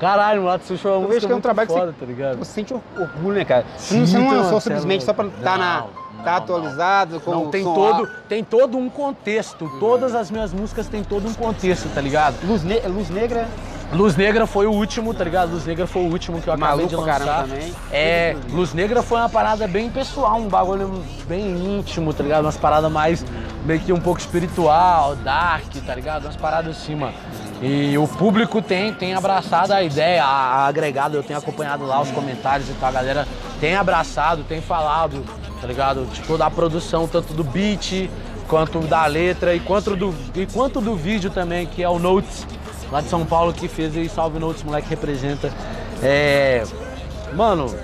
Caralho, 0.01 0.43
Mulato 0.43 0.65
Sujo 0.67 0.81
foi 0.81 0.91
uma 0.91 0.97
Eu 0.99 1.03
música 1.09 1.21
que 1.21 1.27
é 1.27 1.29
um 1.29 1.31
muito 1.33 1.43
trabalho 1.43 1.69
que 1.69 1.75
foda, 1.75 1.87
você, 1.93 1.99
tá 2.01 2.07
ligado? 2.07 2.39
você 2.39 2.53
sente 2.53 2.75
or- 2.75 2.81
orgulho, 2.99 3.37
né, 3.39 3.45
cara? 3.45 3.65
Não, 3.73 3.79
Sim, 3.79 4.07
você 4.07 4.19
não 4.19 4.27
então, 4.27 4.37
lançou 4.43 4.61
cê 4.61 4.69
é 4.69 4.75
simplesmente 4.75 5.05
só 5.05 5.13
pra 5.15 5.27
estar 5.27 5.59
na, 5.59 5.81
Não, 5.81 6.23
tá 6.23 6.31
não, 6.33 6.37
atualizado 6.37 7.23
Não, 7.27 7.45
o 7.45 7.49
tem 7.51 7.65
som 7.65 7.75
todo, 7.75 7.95
alto. 8.01 8.13
tem 8.29 8.45
todo 8.45 8.77
um 8.79 8.91
contexto. 8.91 9.71
Todas 9.81 10.15
as 10.15 10.31
minhas 10.31 10.53
músicas 10.53 10.87
têm 10.89 11.03
todo 11.03 11.27
um 11.29 11.33
contexto, 11.35 11.89
tá 11.95 12.01
ligado? 12.01 12.37
Luz, 12.47 12.63
ne- 12.63 12.81
Luz 12.81 13.09
Negra, 13.09 13.49
Luz 13.93 14.17
Negra 14.17 14.47
foi 14.47 14.67
o 14.67 14.73
último, 14.73 15.15
tá 15.15 15.23
ligado? 15.25 15.53
Luz 15.53 15.65
Negra 15.65 15.87
foi 15.87 16.03
o 16.03 16.11
último 16.11 16.43
que 16.43 16.49
eu 16.49 16.53
acabei 16.55 16.69
Maluco 16.69 16.89
de 16.89 16.97
lançar. 16.97 17.43
também. 17.45 17.73
É, 17.91 18.37
Luz 18.51 18.75
Negra 18.75 19.01
foi 19.03 19.19
uma 19.19 19.29
parada 19.29 19.67
bem 19.69 19.89
pessoal, 19.89 20.37
um 20.39 20.49
bagulho 20.49 21.03
bem 21.29 21.79
íntimo, 21.79 22.13
tá 22.13 22.23
ligado? 22.23 22.45
Umas 22.45 22.57
paradas 22.57 22.91
mais 22.91 23.25
meio 23.65 23.79
que 23.81 23.93
um 23.93 24.01
pouco 24.01 24.19
espiritual, 24.21 25.15
dark, 25.17 25.73
tá 25.87 25.95
ligado? 25.95 26.25
Umas 26.25 26.37
paradas 26.37 26.77
assim, 26.77 26.97
mano. 26.97 27.15
E 27.63 27.97
o 27.97 28.07
público 28.07 28.61
tem, 28.61 28.93
tem 28.93 29.15
abraçado 29.15 29.73
a 29.73 29.83
ideia, 29.83 30.23
a, 30.23 30.27
a 30.27 30.67
agregada, 30.67 31.17
eu 31.17 31.23
tenho 31.23 31.39
acompanhado 31.39 31.87
lá 31.87 32.01
os 32.03 32.11
comentários 32.11 32.69
e 32.69 32.73
tal, 32.75 32.91
a 32.91 32.93
galera 32.93 33.29
tem 33.61 33.75
abraçado, 33.75 34.45
tem 34.45 34.61
falado, 34.61 35.25
tá 35.61 35.67
ligado? 35.67 36.05
De 36.07 36.21
toda 36.23 36.45
a 36.45 36.51
produção, 36.51 37.09
tanto 37.09 37.33
do 37.33 37.43
beat, 37.43 38.11
quanto 38.47 38.81
da 38.81 39.07
letra 39.07 39.55
e 39.55 39.61
quanto 39.61 39.97
do, 39.97 40.15
e 40.35 40.47
quanto 40.47 40.81
do 40.81 40.95
vídeo 40.95 41.31
também, 41.31 41.67
que 41.67 41.83
é 41.83 41.89
o 41.89 41.99
Notes, 41.99 42.47
lá 42.93 43.01
de 43.01 43.09
São 43.09 43.25
Paulo, 43.25 43.53
que 43.53 43.69
fez 43.69 43.97
aí, 43.97 44.09
salve 44.09 44.39
Notes, 44.39 44.63
moleque 44.63 44.89
representa. 44.89 45.53
É. 46.03 46.63
Mano, 47.33 47.75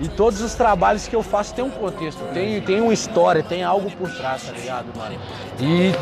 e 0.00 0.08
todos 0.08 0.40
os 0.40 0.54
trabalhos 0.54 1.08
que 1.08 1.16
eu 1.16 1.22
faço 1.22 1.54
tem 1.54 1.64
um 1.64 1.70
contexto, 1.70 2.20
tem, 2.34 2.60
tem 2.60 2.80
uma 2.80 2.92
história, 2.92 3.42
tem 3.42 3.62
algo 3.62 3.90
por 3.90 4.10
trás, 4.10 4.42
tá 4.42 4.52
ligado, 4.52 4.86
mano? 4.96 5.16
E 5.58 5.92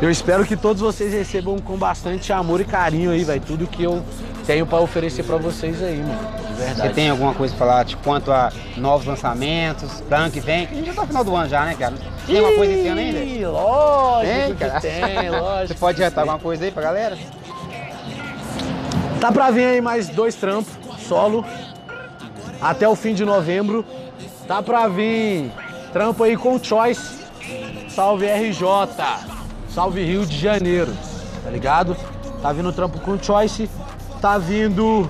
eu 0.00 0.10
espero 0.10 0.44
que 0.44 0.56
todos 0.56 0.80
vocês 0.80 1.12
recebam 1.12 1.58
com 1.58 1.76
bastante 1.76 2.32
amor 2.32 2.60
e 2.60 2.64
carinho 2.64 3.10
aí, 3.10 3.24
velho, 3.24 3.40
tudo 3.40 3.66
que 3.66 3.82
eu 3.82 4.02
tenho 4.46 4.66
pra 4.66 4.78
oferecer 4.78 5.24
pra 5.24 5.36
vocês 5.36 5.82
aí, 5.82 5.98
mano. 5.98 6.44
De 6.48 6.54
verdade. 6.54 6.88
você 6.88 6.94
tem 6.94 7.10
alguma 7.10 7.34
coisa 7.34 7.54
pra 7.56 7.66
falar 7.66 7.84
de 7.84 7.96
quanto 7.96 8.30
a 8.30 8.52
novos 8.76 9.06
lançamentos, 9.06 10.00
pra 10.02 10.18
ano 10.18 10.30
que 10.30 10.40
vem? 10.40 10.68
A 10.70 10.74
gente 10.74 10.86
já 10.86 10.94
tá 10.94 11.02
no 11.02 11.08
final 11.08 11.24
do 11.24 11.34
ano 11.34 11.48
já, 11.48 11.64
né, 11.64 11.74
cara? 11.76 11.94
Tem 12.26 12.40
uma 12.40 12.52
coisa 12.52 12.72
esse 12.72 12.86
ano 12.86 13.00
ainda? 13.00 13.48
Lógico 13.48 14.34
Tem, 14.34 14.54
cara? 14.54 14.80
tem, 14.80 15.30
lógico. 15.30 15.68
Você 15.68 15.74
pode 15.74 16.02
adiantar 16.02 16.22
alguma 16.22 16.38
coisa 16.38 16.64
aí 16.64 16.70
pra 16.70 16.82
galera? 16.82 17.18
Tá 19.20 19.32
pra 19.32 19.50
vir 19.50 19.64
aí 19.64 19.80
mais 19.80 20.08
dois 20.08 20.34
trampos, 20.34 20.72
solo, 21.08 21.44
até 22.64 22.88
o 22.88 22.96
fim 22.96 23.12
de 23.14 23.26
novembro. 23.26 23.84
Tá 24.48 24.62
pra 24.62 24.88
vir 24.88 25.52
trampo 25.92 26.24
aí 26.24 26.36
com 26.36 26.62
Choice, 26.62 27.20
salve 27.90 28.26
RJ, 28.26 28.66
salve 29.68 30.04
Rio 30.04 30.26
de 30.26 30.38
Janeiro, 30.38 30.92
tá 31.42 31.50
ligado? 31.50 31.96
Tá 32.42 32.52
vindo 32.52 32.72
trampo 32.72 32.98
com 33.00 33.22
Choice, 33.22 33.70
tá 34.20 34.38
vindo 34.38 35.08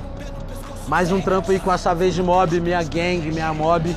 mais 0.86 1.10
um 1.10 1.20
trampo 1.20 1.50
aí 1.50 1.58
com 1.58 1.70
a 1.70 1.78
Savage 1.78 2.22
Mob, 2.22 2.60
minha 2.60 2.82
gang, 2.82 3.20
minha 3.32 3.52
mob. 3.54 3.94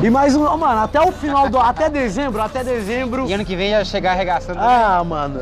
E 0.00 0.08
mais 0.08 0.36
um, 0.36 0.44
mano, 0.56 0.80
até 0.82 1.00
o 1.00 1.10
final 1.10 1.48
do, 1.48 1.58
até 1.58 1.90
dezembro, 1.90 2.40
até 2.40 2.62
dezembro. 2.62 3.26
E 3.26 3.32
ano 3.32 3.44
que 3.44 3.56
vem 3.56 3.70
já 3.72 3.84
chegar 3.84 4.12
arregaçando. 4.12 4.60
Ah, 4.60 5.02
mano, 5.04 5.40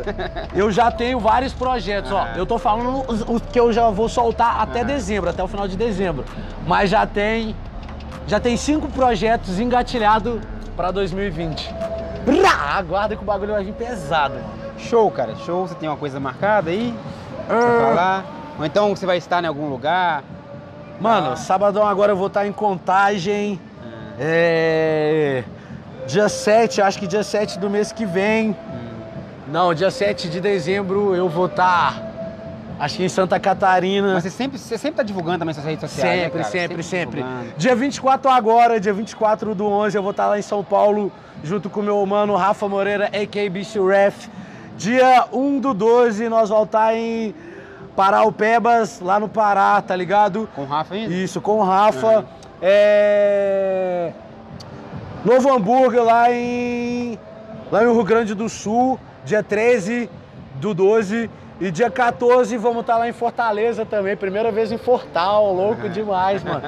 eu 0.54 0.72
já 0.72 0.90
tenho 0.90 1.20
vários 1.20 1.52
projetos, 1.52 2.10
ó. 2.10 2.26
Eu 2.34 2.46
tô 2.46 2.58
falando 2.58 3.04
os, 3.06 3.20
os 3.28 3.42
que 3.52 3.60
eu 3.60 3.70
já 3.70 3.90
vou 3.90 4.08
soltar 4.08 4.60
até 4.62 4.82
dezembro, 4.82 5.28
até 5.28 5.42
o 5.42 5.48
final 5.48 5.68
de 5.68 5.76
dezembro. 5.76 6.24
Mas 6.66 6.88
já 6.88 7.06
tem. 7.06 7.54
Já 8.26 8.40
tem 8.40 8.56
cinco 8.56 8.88
projetos 8.88 9.60
engatilhados 9.60 10.40
pra 10.74 10.90
2020. 10.90 11.72
Brá, 12.24 12.76
aguarda 12.78 13.14
que 13.14 13.22
o 13.22 13.26
bagulho 13.26 13.52
vai 13.52 13.62
vir 13.62 13.74
pesado. 13.74 14.34
Show, 14.78 15.10
cara. 15.10 15.36
Show. 15.36 15.68
Você 15.68 15.74
tem 15.74 15.88
uma 15.88 15.98
coisa 15.98 16.18
marcada 16.18 16.70
aí? 16.70 16.94
Pra 17.46 17.56
Ah. 17.56 17.60
você 17.60 17.84
falar? 17.84 18.24
Ou 18.58 18.64
então 18.64 18.96
você 18.96 19.04
vai 19.06 19.18
estar 19.18 19.44
em 19.44 19.46
algum 19.46 19.68
lugar? 19.68 20.24
Mano, 20.98 21.32
Ah. 21.32 21.36
sabadão 21.36 21.86
agora 21.86 22.12
eu 22.12 22.16
vou 22.16 22.26
estar 22.28 22.46
em 22.46 22.52
contagem. 22.52 23.60
É. 24.18 25.44
Dia 26.06 26.28
7, 26.28 26.80
acho 26.80 26.98
que 26.98 27.06
dia 27.06 27.22
7 27.22 27.58
do 27.58 27.68
mês 27.68 27.90
que 27.92 28.06
vem. 28.06 28.56
Não, 29.48 29.74
dia 29.74 29.90
7 29.90 30.28
de 30.28 30.40
dezembro 30.40 31.14
eu 31.14 31.28
vou 31.28 31.46
estar. 31.46 32.02
Acho 32.78 32.96
que 32.98 33.04
em 33.04 33.08
Santa 33.08 33.40
Catarina. 33.40 34.14
Mas 34.14 34.22
você 34.24 34.30
sempre, 34.30 34.58
você 34.58 34.76
sempre 34.76 34.98
tá 34.98 35.02
divulgando 35.02 35.38
também 35.38 35.54
suas 35.54 35.64
redes 35.66 35.80
sociais, 35.90 36.16
né, 36.16 36.24
Sempre, 36.24 36.38
cara? 36.38 36.50
sempre, 36.50 36.82
sempre. 36.82 37.22
divulgando. 37.22 37.52
Dia 37.56 37.74
24 37.74 38.30
agora, 38.30 38.78
dia 38.78 38.92
24 38.92 39.54
do 39.54 39.66
11, 39.66 39.96
eu 39.96 40.02
vou 40.02 40.10
estar 40.10 40.26
lá 40.28 40.38
em 40.38 40.42
São 40.42 40.62
Paulo, 40.62 41.10
junto 41.42 41.70
com 41.70 41.80
o 41.80 41.82
meu 41.82 42.04
mano 42.04 42.36
Rafa 42.36 42.68
Moreira, 42.68 43.06
a.k.a. 43.06 43.50
Bicho 43.50 43.86
Ref. 43.88 44.28
Dia 44.76 45.26
1 45.32 45.58
do 45.58 45.72
12, 45.72 46.28
nós 46.28 46.50
vamos 46.50 46.66
estar 46.66 46.94
em 46.94 47.34
Paraupebas, 47.96 49.00
lá 49.00 49.18
no 49.18 49.28
Pará, 49.28 49.80
tá 49.80 49.96
ligado? 49.96 50.46
Com 50.54 50.62
o 50.62 50.66
Rafa 50.66 50.94
ainda? 50.94 51.14
Isso, 51.14 51.40
com 51.40 51.58
o 51.58 51.64
Rafa. 51.64 52.26
É... 52.62 54.12
Novo 55.24 55.52
Hambúrguer 55.52 56.02
lá 56.02 56.30
em... 56.32 57.18
Lá 57.70 57.82
no 57.82 57.92
Rio 57.94 58.04
Grande 58.04 58.34
do 58.34 58.48
Sul, 58.48 58.98
dia 59.24 59.42
13 59.42 60.08
do 60.56 60.72
12. 60.72 61.28
E 61.58 61.70
dia 61.70 61.90
14 61.90 62.54
vamos 62.58 62.82
estar 62.82 62.98
lá 62.98 63.08
em 63.08 63.12
Fortaleza 63.12 63.84
também. 63.86 64.14
Primeira 64.14 64.52
vez 64.52 64.70
em 64.70 64.76
Fortal, 64.78 65.52
louco 65.54 65.88
demais, 65.88 66.44
mano. 66.44 66.62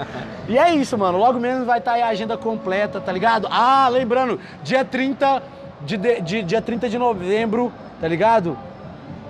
E 0.49 0.59
é 0.59 0.75
isso, 0.75 0.97
mano. 0.97 1.19
Logo 1.19 1.39
menos 1.39 1.67
vai 1.67 1.79
estar 1.79 1.93
aí 1.93 2.03
a 2.03 2.09
agenda 2.09 2.37
completa, 2.39 2.99
tá 3.01 3.13
ligado? 3.13 3.47
Ah, 3.51 3.87
lembrando, 3.91 4.41
dia 4.65 4.85
30 4.87 5.43
de, 5.83 5.97
de- 5.99 6.21
de- 6.23 6.43
dia 6.43 6.63
30 6.63 6.89
de 6.89 6.99
novembro, 6.99 7.71
tá 8.01 8.09
ligado? 8.09 8.57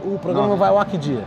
O 0.04 0.16
programa 0.18 0.54
vai 0.54 0.68
ao 0.70 0.84
que 0.84 0.96
dia? 0.96 1.24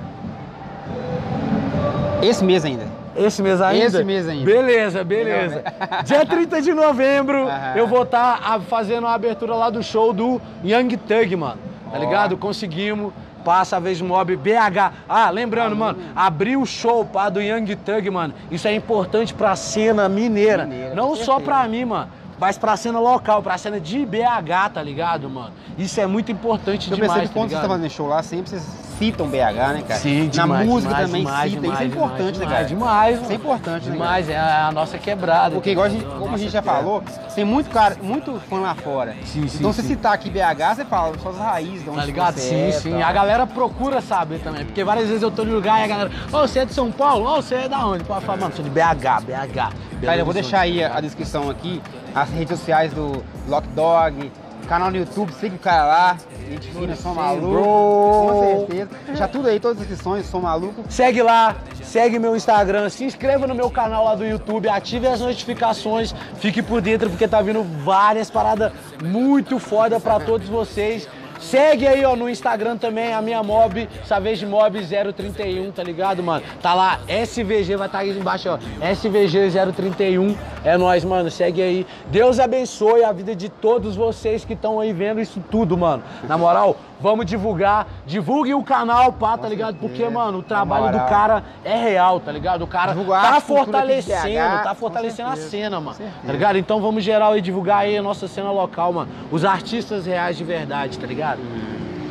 Esse 2.22 2.44
mês 2.44 2.63
ainda. 2.63 2.86
Esse 3.15 3.41
mês 3.41 3.62
ainda? 3.62 3.86
Esse 3.86 4.04
mês 4.04 4.28
ainda. 4.28 4.45
Beleza, 4.45 5.04
beleza. 5.04 5.63
Dia 6.06 6.26
30 6.26 6.62
de 6.62 6.74
novembro, 6.74 7.47
Aham. 7.47 7.74
eu 7.76 7.88
vou 7.88 8.04
estar 8.04 8.60
fazendo 8.69 9.08
a 9.08 9.13
abertura 9.13 9.54
lá 9.56 9.69
do 9.69 9.84
show 9.84 10.13
do 10.13 10.41
Young 10.63 10.95
Thug, 10.97 11.36
mano. 11.36 11.60
Tá 11.91 11.97
Ó. 11.97 12.00
ligado? 12.00 12.38
Conseguimos. 12.38 13.13
Passa 13.43 13.78
a 13.78 13.80
vez 13.80 14.00
mob 14.00 14.36
BH. 14.36 14.93
Ah, 15.10 15.32
lembrando, 15.32 15.76
mano, 15.76 15.97
abrir 16.15 16.58
o 16.58 16.65
show 16.65 17.04
pá, 17.04 17.28
do 17.28 17.41
Young 17.41 17.76
Thug, 17.76 18.08
mano. 18.12 18.36
Isso 18.52 18.67
é 18.67 18.76
importante 18.76 19.34
pra 19.34 19.56
cena 19.56 20.08
mineira. 20.08 20.65
Mineira, 20.65 20.93
Não 20.93 21.15
só 21.15 21.38
certeza. 21.38 21.41
pra 21.41 21.67
mim, 21.67 21.86
mano. 21.86 22.08
Mas 22.39 22.58
pra 22.60 22.78
cena 22.78 23.00
local, 23.00 23.41
pra 23.41 23.58
cena 23.58 23.80
de 23.80 24.06
BH, 24.06 24.69
tá 24.76 24.84
ligado, 24.84 25.28
mano? 25.28 25.52
Isso 25.78 26.00
é 26.00 26.06
muito 26.06 26.32
importante 26.32 26.89
Eu 26.89 26.95
demais, 26.95 27.13
percebo 27.13 27.28
que 27.30 27.34
tá 27.34 27.39
quando 27.39 27.50
você 27.50 27.56
tá 27.56 27.67
fazendo 27.67 27.89
show 27.89 28.08
lá, 28.08 28.21
sempre 28.21 28.50
vocês 28.52 28.63
citam 29.02 29.28
BH, 29.28 29.34
né, 29.74 29.84
cara? 29.88 30.00
Sim, 30.00 30.26
Na 30.26 30.30
demais, 30.30 30.68
música 30.68 30.90
demais, 30.94 31.06
também 31.08 31.22
demais, 31.26 31.50
cita. 31.52 31.62
demais, 31.62 31.74
Isso 31.74 31.82
é 31.82 31.86
importante, 31.88 32.40
né, 32.40 32.46
cara? 32.46 32.64
Demais, 32.66 33.22
Isso 33.22 33.32
é 33.32 33.36
importante, 33.36 33.86
né, 33.88 33.92
Demais, 33.94 34.30
é 34.30 34.38
a, 34.38 34.72
nossa 34.72 34.98
quebrada. 35.00 35.56
Porque 35.56 35.72
igual 35.72 35.88
a 35.88 35.90
gente, 35.90 36.06
como 36.06 36.36
a 36.36 36.38
gente 36.38 36.52
já 36.52 36.62
falou, 36.62 37.04
tem 37.34 37.44
muito 37.44 37.70
cara, 37.72 37.98
muito 38.02 38.40
fã 38.48 38.60
lá 38.60 38.76
fora. 38.76 39.16
Sim, 39.26 39.48
sim, 39.48 39.58
então 39.60 39.74
se 39.74 39.82
citar 39.82 40.14
aqui 40.14 40.30
BH, 40.30 40.76
você 40.76 40.86
fala 40.86 41.18
suas 41.18 41.38
raízes, 41.38 41.84
de 41.84 41.90
onde 41.90 42.00
Tá 42.00 42.06
ligado? 42.06 42.34
você 42.36 42.42
Sim, 42.42 42.68
é, 42.68 42.72
sim. 42.72 42.92
tal. 42.92 43.02
A 43.04 43.12
galera 43.14 43.48
procura 43.48 44.02
saber 44.02 44.40
também. 44.40 44.66
Porque 44.66 44.84
várias 44.84 45.08
vezes 45.08 45.24
eu 45.24 45.32
tô 45.32 45.44
no 45.44 45.54
lugar 45.54 45.80
e 45.82 45.84
a 45.84 45.88
galera, 45.88 46.12
ô, 46.32 46.40
você 46.42 46.60
é 46.60 46.66
de 46.66 46.74
São 46.74 46.92
Paulo? 46.92 47.26
Ô, 47.28 47.42
você 47.42 47.56
é 47.56 47.70
da 47.70 47.86
onde? 47.86 48.04
Pô, 48.04 48.14
eu 48.16 48.22
falo, 48.22 48.42
mano, 48.42 48.54
sou 48.56 48.64
de 48.64 48.70
BH, 48.70 49.24
BH. 49.26 49.74
Cara, 50.06 50.18
eu 50.18 50.26
vou 50.26 50.34
deixar 50.34 50.62
aí 50.62 50.84
a, 50.84 50.98
a 50.98 51.02
descrição 51.02 51.50
aqui, 51.50 51.82
as 52.14 52.30
redes 52.30 52.58
sociais 52.60 52.94
do 52.94 53.24
Lock 53.48 53.68
Dog, 53.70 54.32
canal 54.72 54.90
no 54.90 54.96
YouTube, 54.96 55.34
siga 55.34 55.54
o 55.54 55.60
cara 55.60 55.84
lá, 55.84 56.18
gente 56.50 56.72
fina, 56.72 56.96
sou 56.96 57.14
maluco, 57.14 57.62
com 57.62 58.68
certeza. 58.70 58.90
Já 59.16 59.28
tudo 59.28 59.50
aí, 59.50 59.60
todas 59.60 59.82
as 59.82 59.86
descrições, 59.86 60.26
sou 60.28 60.40
maluco. 60.40 60.86
Segue 60.88 61.22
lá, 61.22 61.58
segue 61.84 62.18
meu 62.18 62.38
Instagram, 62.38 62.88
se 62.88 63.04
inscreva 63.04 63.46
no 63.46 63.54
meu 63.54 63.70
canal 63.70 64.06
lá 64.06 64.16
do 64.16 64.26
YouTube, 64.26 64.70
ative 64.70 65.08
as 65.08 65.20
notificações, 65.20 66.16
fique 66.38 66.62
por 66.62 66.80
dentro 66.80 67.10
porque 67.10 67.28
tá 67.28 67.42
vindo 67.42 67.66
várias 67.84 68.32
paradas 68.32 68.72
muito 69.04 69.60
foda 69.60 70.00
pra 70.00 70.22
todos 70.22 70.48
vocês. 70.48 71.06
Segue 71.41 71.88
aí, 71.88 72.06
ó, 72.06 72.15
no 72.15 72.30
Instagram 72.30 72.77
também, 72.77 73.13
a 73.13 73.21
minha 73.21 73.41
mob, 73.41 73.89
Savage 74.06 74.45
Mob 74.45 74.80
031, 74.80 75.71
tá 75.71 75.84
ligado, 75.84 76.21
mano? 76.21 76.45
Tá 76.62 76.73
lá, 76.73 76.99
SVG, 77.08 77.75
vai 77.75 77.88
estar 77.88 77.99
aí 77.99 78.12
embaixo, 78.12 78.47
ó, 78.49 78.58
SVG 78.93 79.49
031. 79.75 80.36
É 80.63 80.77
nóis, 80.77 81.04
mano, 81.04 81.32
segue 81.32 81.62
aí. 81.62 81.88
Deus 82.08 82.39
abençoe 82.39 83.04
a 83.04 83.12
vida 83.12 83.36
de 83.36 83.49
todos 83.49 83.95
vocês 83.95 84.45
que 84.45 84.54
estão 84.54 84.80
aí 84.80 84.93
vendo 84.93 85.19
isso 85.19 85.43
tudo, 85.49 85.75
mano. 85.75 86.04
Na 86.27 86.38
moral, 86.38 86.77
Vamos 87.02 87.26
divulgar. 87.26 87.88
Divulguem 88.06 88.54
o 88.54 88.64
canal, 88.64 89.12
pá, 89.12 89.38
tá 89.38 89.50
ligado? 89.50 89.76
Porque, 89.78 90.08
mano, 90.08 90.40
o 90.40 90.44
trabalho 90.44 90.92
do 90.92 91.00
cara 91.06 91.44
é 91.64 91.76
real, 91.76 92.20
tá 92.20 92.32
ligado? 92.32 92.64
O 92.64 92.68
cara 92.68 92.94
Divulgar 92.94 93.34
tá 93.34 93.42
fortalecendo, 93.42 94.64
tá 94.64 94.76
fortalecendo 94.76 95.30
a 95.30 95.36
cena, 95.36 95.80
mano. 95.82 95.98
Tá 96.26 96.32
ligado? 96.32 96.58
Então 96.58 96.82
vamos 96.82 97.04
geral 97.04 97.34
aí 97.34 97.42
divulgar 97.42 97.80
aí 97.80 97.98
a 97.98 98.02
nossa 98.02 98.28
cena 98.28 98.52
local, 98.52 98.94
mano. 98.94 99.10
Os 99.32 99.44
artistas 99.44 100.06
reais 100.06 100.38
de 100.38 100.44
verdade, 100.44 101.00
tá 101.00 101.08
ligado? 101.08 101.40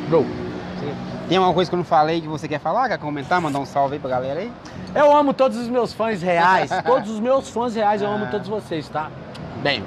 Bro. 0.09 0.25
Tem 1.29 1.37
alguma 1.37 1.53
coisa 1.53 1.71
que 1.71 1.75
eu 1.75 1.77
não 1.77 1.85
falei 1.85 2.19
que 2.19 2.27
você 2.27 2.45
quer 2.45 2.59
falar? 2.59 2.89
Quer 2.89 2.97
comentar? 2.97 3.39
Mandar 3.39 3.59
um 3.59 3.65
salve 3.65 3.93
aí 3.93 3.99
pra 3.99 4.09
galera 4.09 4.41
aí? 4.41 4.51
Eu 4.93 5.15
amo 5.15 5.33
todos 5.33 5.57
os 5.57 5.69
meus 5.69 5.93
fãs 5.93 6.21
reais. 6.21 6.69
todos 6.85 7.09
os 7.09 7.21
meus 7.21 7.49
fãs 7.49 7.73
reais, 7.73 8.01
eu 8.01 8.09
amo 8.09 8.27
todos 8.29 8.49
vocês, 8.49 8.89
tá? 8.89 9.09
Bem. 9.63 9.81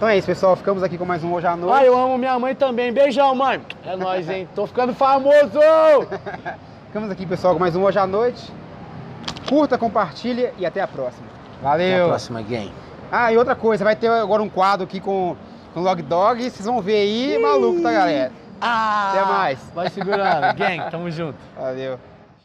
Então 0.00 0.08
é 0.08 0.16
isso, 0.16 0.26
pessoal. 0.26 0.56
Ficamos 0.56 0.82
aqui 0.82 0.96
com 0.96 1.04
mais 1.04 1.22
um 1.22 1.30
Hoje 1.30 1.46
à 1.46 1.54
Noite. 1.54 1.78
Ah, 1.78 1.84
eu 1.84 1.94
amo 1.94 2.16
minha 2.16 2.38
mãe 2.38 2.54
também. 2.54 2.90
Beijão, 2.90 3.34
mãe. 3.34 3.60
É 3.84 3.94
nóis, 3.94 4.30
hein? 4.30 4.48
Tô 4.54 4.66
ficando 4.66 4.94
famoso! 4.94 5.60
Ficamos 6.88 7.10
aqui, 7.10 7.26
pessoal, 7.26 7.52
com 7.52 7.60
mais 7.60 7.76
um 7.76 7.82
Hoje 7.82 7.98
à 7.98 8.06
Noite. 8.06 8.50
Curta, 9.46 9.76
compartilha 9.76 10.54
e 10.56 10.64
até 10.64 10.80
a 10.80 10.88
próxima. 10.88 11.26
Valeu! 11.60 11.86
Até 11.86 12.02
a 12.02 12.06
próxima, 12.06 12.40
gang. 12.40 12.72
Ah, 13.12 13.30
e 13.30 13.36
outra 13.36 13.54
coisa, 13.54 13.84
vai 13.84 13.94
ter 13.94 14.08
agora 14.08 14.42
um 14.42 14.48
quadro 14.48 14.84
aqui 14.84 15.00
com, 15.00 15.36
com 15.74 15.80
o 15.80 15.82
Log 15.82 16.00
Dog. 16.00 16.42
Vocês 16.50 16.64
vão 16.64 16.80
ver 16.80 16.96
aí, 16.96 17.38
maluco, 17.38 17.82
tá, 17.82 17.92
galera? 17.92 18.32
Ah! 18.58 19.10
Até 19.10 19.24
mais. 19.26 19.58
Vai 19.74 19.90
segurando. 19.90 20.56
Gang, 20.56 20.90
tamo 20.90 21.10
junto. 21.10 21.36
Valeu. 21.54 22.00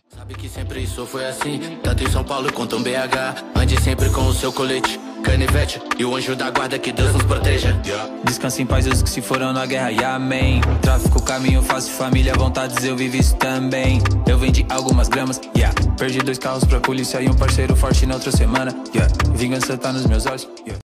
Sabe 0.09 0.33
que 0.35 0.49
sempre 0.49 0.83
isso 0.83 1.05
foi 1.05 1.25
assim, 1.25 1.79
tanto 1.81 2.03
em 2.03 2.09
São 2.09 2.23
Paulo 2.23 2.51
quanto 2.51 2.75
em 2.75 2.83
BH. 2.83 3.43
Ande 3.55 3.81
sempre 3.81 4.09
com 4.09 4.27
o 4.27 4.33
seu 4.33 4.51
colete, 4.51 4.99
canivete 5.25 5.81
e 5.97 6.05
o 6.05 6.15
anjo 6.15 6.35
da 6.35 6.51
guarda 6.51 6.77
que 6.77 6.91
Deus 6.91 7.11
nos 7.11 7.23
proteja. 7.23 7.75
Descansa 8.23 8.61
em 8.61 8.65
paz 8.65 8.85
os 8.85 9.01
que 9.01 9.09
se 9.09 9.21
foram 9.21 9.51
na 9.51 9.65
guerra 9.65 9.91
e 9.91 10.03
amém. 10.03 10.61
Tráfico, 10.81 11.21
caminho 11.21 11.63
fácil, 11.63 11.93
família, 11.93 12.33
vontades 12.35 12.85
eu 12.85 12.95
vivi 12.95 13.19
isso 13.19 13.35
também. 13.35 14.01
Eu 14.27 14.38
vendi 14.38 14.65
algumas 14.69 15.09
gramas, 15.09 15.41
yeah. 15.57 15.75
Perdi 15.97 16.19
dois 16.19 16.38
carros 16.38 16.63
pra 16.63 16.79
polícia 16.79 17.19
e 17.21 17.27
um 17.27 17.33
parceiro 17.33 17.75
forte 17.75 18.05
na 18.05 18.13
outra 18.13 18.31
semana, 18.31 18.75
yeah. 18.93 19.11
Vingança 19.33 19.75
tá 19.77 19.91
nos 19.91 20.05
meus 20.05 20.25
olhos, 20.27 20.47
yeah 20.59 20.73